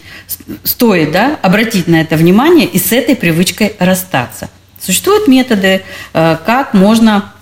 стоит 0.63 1.11
да, 1.13 1.39
обратить 1.43 1.89
на 1.89 2.03
это 2.03 2.17
внимание 2.17 2.67
и 2.67 2.79
с 2.79 2.93
этой 2.93 3.17
привычкой 3.17 3.73
расстаться. 3.79 4.51
Существуют 4.79 5.27
методы, 5.27 5.83
э, 6.13 6.37
как 6.45 6.75
можно 6.75 7.33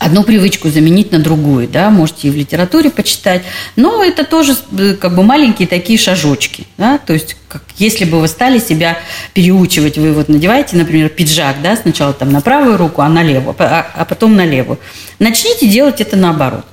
одну 0.00 0.24
привычку 0.24 0.70
заменить 0.70 1.12
на 1.12 1.18
другую, 1.18 1.68
да, 1.68 1.90
можете 1.90 2.28
и 2.28 2.30
в 2.30 2.34
литературе 2.34 2.90
почитать, 2.90 3.42
но 3.76 4.02
это 4.02 4.24
тоже 4.24 4.56
э, 4.78 4.94
как 4.94 5.14
бы 5.14 5.22
маленькие 5.22 5.68
такие 5.68 5.98
шажочки, 5.98 6.66
да, 6.78 6.98
то 6.98 7.12
есть 7.12 7.36
как, 7.48 7.62
если 7.76 8.06
бы 8.06 8.18
вы 8.18 8.26
стали 8.26 8.58
себя 8.58 8.98
переучивать, 9.34 9.98
вы 9.98 10.14
вот 10.14 10.30
надеваете, 10.30 10.76
например, 10.76 11.10
пиджак, 11.10 11.56
да, 11.62 11.76
сначала 11.76 12.14
там 12.14 12.32
на 12.32 12.40
правую 12.40 12.78
руку, 12.78 13.02
а 13.02 13.10
на 13.10 13.22
левую, 13.22 13.54
а, 13.58 13.86
а 13.94 14.04
потом 14.06 14.34
на 14.34 14.46
левую, 14.46 14.78
начните 15.18 15.68
делать 15.68 16.00
это 16.00 16.16
наоборот. 16.16 16.64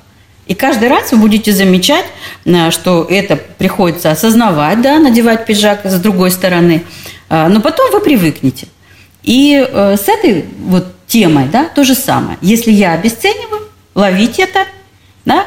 И 0.45 0.55
каждый 0.55 0.87
раз 0.87 1.11
вы 1.11 1.17
будете 1.17 1.51
замечать, 1.51 2.05
э, 2.45 2.71
что 2.71 3.05
это 3.09 3.35
приходится 3.35 4.09
осознавать, 4.09 4.81
да, 4.81 4.99
надевать 4.99 5.45
пиджак 5.45 5.81
с 5.83 5.99
другой 5.99 6.31
стороны, 6.31 6.85
э, 7.29 7.47
но 7.49 7.59
потом 7.59 7.91
вы 7.91 7.99
привыкнете. 7.99 8.67
И 9.27 9.69
с 9.71 10.07
этой 10.07 10.45
вот 10.59 10.87
темой, 11.05 11.49
да, 11.49 11.65
то 11.65 11.83
же 11.83 11.95
самое. 11.95 12.37
Если 12.41 12.71
я 12.71 12.93
обесцениваю, 12.93 13.61
ловить 13.93 14.39
это, 14.39 14.65
да, 15.25 15.45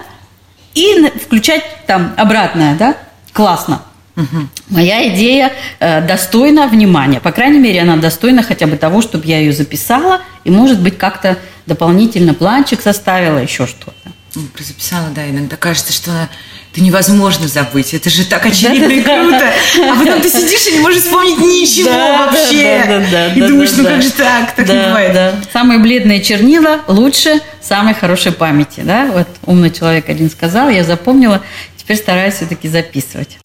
и 0.74 1.10
включать 1.24 1.64
там 1.86 2.12
обратное, 2.18 2.76
да, 2.76 2.96
классно. 3.32 3.82
Угу. 4.16 4.48
Моя 4.68 5.08
идея 5.14 5.52
э, 5.78 6.06
достойна 6.06 6.66
внимания. 6.66 7.20
По 7.20 7.32
крайней 7.32 7.58
мере, 7.58 7.80
она 7.80 7.96
достойна 7.96 8.42
хотя 8.42 8.66
бы 8.66 8.76
того, 8.76 9.00
чтобы 9.00 9.24
я 9.26 9.38
ее 9.38 9.52
записала 9.52 10.20
и, 10.44 10.50
может 10.50 10.82
быть, 10.82 10.98
как-то 10.98 11.38
дополнительно 11.64 12.34
планчик 12.34 12.82
составила, 12.82 13.38
еще 13.38 13.66
что-то. 13.66 14.12
Записала, 14.58 15.08
да, 15.14 15.28
иногда 15.28 15.56
кажется, 15.56 15.92
что 15.92 16.10
она 16.10 16.28
это 16.72 16.82
невозможно 16.82 17.48
забыть. 17.48 17.94
Это 17.94 18.10
же 18.10 18.24
так 18.24 18.46
очевидно 18.46 18.92
и 18.92 19.02
круто. 19.02 19.52
А 19.82 19.98
потом 19.98 20.20
ты 20.20 20.28
сидишь 20.28 20.68
и 20.68 20.72
не 20.72 20.80
можешь 20.80 21.02
вспомнить 21.02 21.38
ничего 21.38 21.90
вообще. 21.90 23.04
И 23.34 23.40
думаешь, 23.40 23.70
ну 23.76 23.84
как 23.84 24.02
же 24.02 24.10
так? 24.10 24.54
Так 24.54 24.68
не 24.68 24.74
бывает. 24.74 25.34
Самые 25.52 25.80
бледные 25.80 26.22
чернила 26.22 26.80
лучше 26.86 27.40
самой 27.60 27.94
хорошей 27.94 28.32
памяти. 28.32 28.80
Да? 28.80 29.06
Вот 29.12 29.28
умный 29.46 29.70
человек 29.70 30.08
один 30.08 30.30
сказал, 30.30 30.68
я 30.68 30.84
запомнила, 30.84 31.42
теперь 31.76 31.96
стараюсь 31.96 32.34
все-таки 32.34 32.68
записывать. 32.68 33.38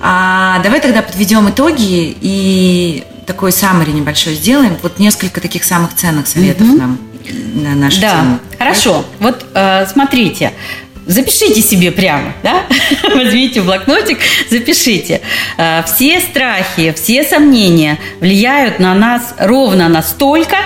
А 0.00 0.60
давай 0.62 0.80
тогда 0.80 1.02
подведем 1.02 1.48
итоги 1.48 2.16
и 2.20 3.02
такой 3.26 3.50
саммари 3.50 3.90
небольшой 3.90 4.34
сделаем. 4.34 4.76
Вот 4.82 5.00
несколько 5.00 5.40
таких 5.40 5.64
самых 5.64 5.94
ценных 5.94 6.28
советов 6.28 6.68
угу. 6.68 6.76
нам 6.76 6.98
на 7.54 7.74
нашу 7.74 8.00
да. 8.00 8.10
тему. 8.10 8.38
Хорошо. 8.58 9.04
Вот 9.20 9.44
э, 9.54 9.86
смотрите. 9.86 10.52
Запишите 11.06 11.62
себе 11.62 11.92
прямо, 11.92 12.32
да? 12.42 12.62
Возьмите 13.14 13.62
блокнотик, 13.62 14.18
запишите. 14.50 15.20
Э, 15.56 15.82
все 15.86 16.20
страхи, 16.20 16.92
все 16.96 17.22
сомнения 17.22 17.98
влияют 18.20 18.80
на 18.80 18.92
нас 18.94 19.34
ровно 19.38 19.88
настолько, 19.88 20.56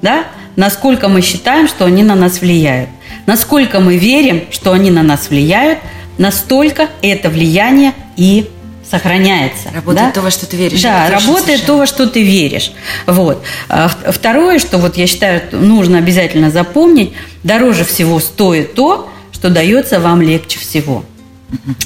да, 0.00 0.26
насколько 0.54 1.08
мы 1.08 1.22
считаем, 1.22 1.66
что 1.66 1.86
они 1.86 2.04
на 2.04 2.14
нас 2.14 2.40
влияют. 2.40 2.88
Насколько 3.26 3.80
мы 3.80 3.96
верим, 3.96 4.44
что 4.52 4.72
они 4.72 4.92
на 4.92 5.02
нас 5.02 5.28
влияют, 5.28 5.80
настолько 6.18 6.88
это 7.02 7.28
влияние 7.28 7.94
и 8.16 8.48
сохраняется. 8.88 9.70
Работает 9.72 10.08
да? 10.08 10.12
то, 10.12 10.20
во 10.22 10.30
что 10.30 10.46
ты 10.46 10.56
веришь. 10.56 10.82
Да, 10.82 11.08
работает 11.10 11.44
совершенно. 11.44 11.66
то, 11.66 11.78
во 11.78 11.86
что 11.86 12.06
ты 12.06 12.22
веришь. 12.22 12.72
Вот. 13.06 13.42
А 13.68 13.88
второе, 13.88 14.58
что 14.58 14.78
вот 14.78 14.96
я 14.96 15.06
считаю, 15.06 15.42
нужно 15.52 15.98
обязательно 15.98 16.50
запомнить, 16.50 17.12
дороже 17.42 17.84
всего 17.84 18.20
стоит 18.20 18.74
то, 18.74 19.10
что 19.32 19.50
дается 19.50 20.00
вам 20.00 20.22
легче 20.22 20.58
всего. 20.58 21.04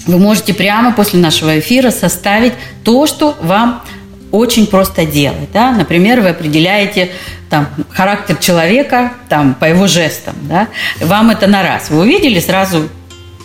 Вы 0.07 0.19
можете 0.19 0.55
прямо 0.55 0.93
после 0.93 1.21
нашего 1.21 1.59
эфира 1.59 1.91
составить 1.91 2.53
то, 2.85 3.07
что 3.07 3.37
вам 3.41 3.83
очень 4.31 4.67
просто 4.67 5.07
делать. 5.07 5.51
Да? 5.53 5.73
Например, 5.73 6.21
вы 6.21 6.31
определяете 6.31 7.11
там, 7.49 7.69
характер 7.91 8.37
человека 8.37 9.13
там, 9.29 9.55
по 9.55 9.65
его 9.65 9.87
жестам. 9.87 10.35
Да? 10.43 10.69
Вам 11.01 11.31
это 11.31 11.47
на 11.47 11.63
раз. 11.63 11.91
Вы 11.91 12.01
увидели, 12.01 12.41
сразу 12.41 12.89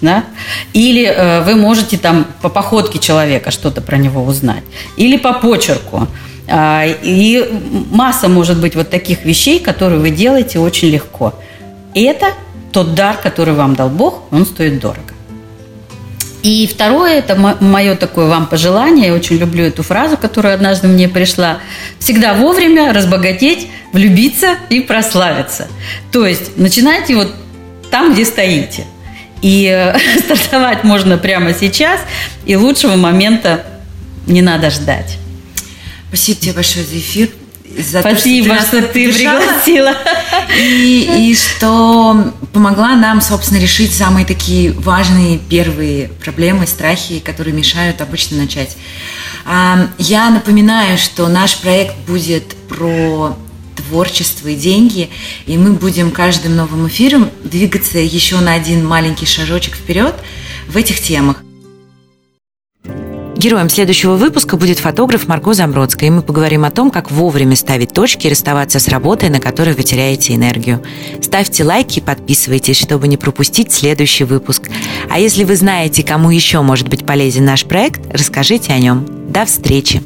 да? 0.03 0.25
Или 0.73 1.05
э, 1.05 1.41
вы 1.43 1.55
можете 1.55 1.97
там 1.97 2.27
по 2.41 2.49
походке 2.49 2.99
человека 2.99 3.49
что-то 3.51 3.81
про 3.81 3.97
него 3.97 4.23
узнать, 4.23 4.63
или 4.97 5.17
по 5.17 5.33
почерку. 5.33 6.07
Э, 6.47 6.83
и 7.01 7.49
масса 7.91 8.27
может 8.27 8.59
быть 8.59 8.75
вот 8.75 8.89
таких 8.89 9.25
вещей, 9.25 9.59
которые 9.59 9.99
вы 9.99 10.11
делаете 10.11 10.59
очень 10.59 10.89
легко. 10.89 11.33
И 11.95 12.03
это 12.03 12.27
тот 12.71 12.93
дар, 12.95 13.17
который 13.17 13.53
вам 13.53 13.75
дал 13.75 13.89
Бог, 13.89 14.23
он 14.31 14.45
стоит 14.45 14.79
дорого. 14.79 15.13
И 16.43 16.67
второе, 16.67 17.19
это 17.19 17.35
мое 17.61 17.95
такое 17.95 18.27
вам 18.27 18.47
пожелание, 18.47 19.07
я 19.07 19.13
очень 19.13 19.37
люблю 19.37 19.63
эту 19.63 19.81
фразу, 19.81 20.17
которая 20.17 20.55
однажды 20.55 20.89
мне 20.89 21.07
пришла. 21.07 21.59
Всегда 21.99 22.33
вовремя 22.33 22.91
разбогатеть, 22.91 23.69
влюбиться 23.93 24.55
и 24.69 24.81
прославиться. 24.81 25.69
То 26.11 26.27
есть 26.27 26.57
начинайте 26.57 27.15
вот 27.15 27.33
там, 27.89 28.13
где 28.13 28.25
стоите. 28.25 28.83
И 29.43 29.65
э, 29.65 29.95
стартовать 30.19 30.83
можно 30.83 31.19
прямо 31.19 31.53
сейчас, 31.53 31.99
и 32.45 32.55
лучшего 32.55 32.95
момента 32.95 33.63
не 34.25 34.41
надо 34.41 34.71
ждать. 34.71 35.17
Спасибо 36.07 36.39
тебе 36.39 36.53
большое 36.53 36.85
за 36.85 36.97
эфир. 36.97 37.29
За 37.77 38.01
Спасибо, 38.01 38.55
то, 38.55 38.61
что 38.61 38.81
ты, 38.83 38.83
что 38.83 38.93
ты 38.93 39.13
пригласила. 39.13 39.95
И, 40.55 41.29
и 41.29 41.35
что 41.35 42.33
помогла 42.53 42.95
нам, 42.95 43.19
собственно, 43.19 43.59
решить 43.59 43.93
самые 43.93 44.25
такие 44.25 44.71
важные 44.71 45.39
первые 45.39 46.09
проблемы, 46.23 46.67
страхи, 46.67 47.19
которые 47.19 47.53
мешают 47.53 47.99
обычно 47.99 48.37
начать. 48.37 48.77
А, 49.45 49.89
я 49.97 50.29
напоминаю, 50.29 50.97
что 50.97 51.27
наш 51.27 51.57
проект 51.57 51.97
будет 52.07 52.55
про 52.69 53.35
творчество 53.93 54.47
и 54.47 54.55
деньги, 54.55 55.11
и 55.45 55.55
мы 55.55 55.73
будем 55.73 56.09
каждым 56.09 56.55
новым 56.55 56.87
эфиром 56.87 57.29
двигаться 57.43 57.99
еще 57.99 58.39
на 58.39 58.53
один 58.53 58.83
маленький 58.83 59.27
шажочек 59.27 59.75
вперед 59.75 60.15
в 60.67 60.75
этих 60.75 60.99
темах. 60.99 61.43
Героем 63.37 63.69
следующего 63.69 64.15
выпуска 64.15 64.57
будет 64.57 64.79
фотограф 64.79 65.27
Марго 65.27 65.53
Замбродская, 65.53 66.09
и 66.09 66.11
мы 66.11 66.23
поговорим 66.23 66.65
о 66.65 66.71
том, 66.71 66.89
как 66.89 67.11
вовремя 67.11 67.55
ставить 67.55 67.93
точки 67.93 68.25
и 68.25 68.29
расставаться 68.31 68.79
с 68.79 68.87
работой, 68.87 69.29
на 69.29 69.39
которой 69.39 69.75
вы 69.75 69.83
теряете 69.83 70.33
энергию. 70.33 70.81
Ставьте 71.21 71.63
лайки 71.63 71.99
и 71.99 72.01
подписывайтесь, 72.01 72.79
чтобы 72.79 73.07
не 73.07 73.17
пропустить 73.17 73.71
следующий 73.71 74.23
выпуск. 74.23 74.71
А 75.11 75.19
если 75.19 75.43
вы 75.43 75.55
знаете, 75.55 76.01
кому 76.01 76.31
еще 76.31 76.61
может 76.61 76.87
быть 76.87 77.05
полезен 77.05 77.45
наш 77.45 77.65
проект, 77.65 78.01
расскажите 78.11 78.73
о 78.73 78.79
нем. 78.79 79.05
До 79.29 79.45
встречи! 79.45 80.01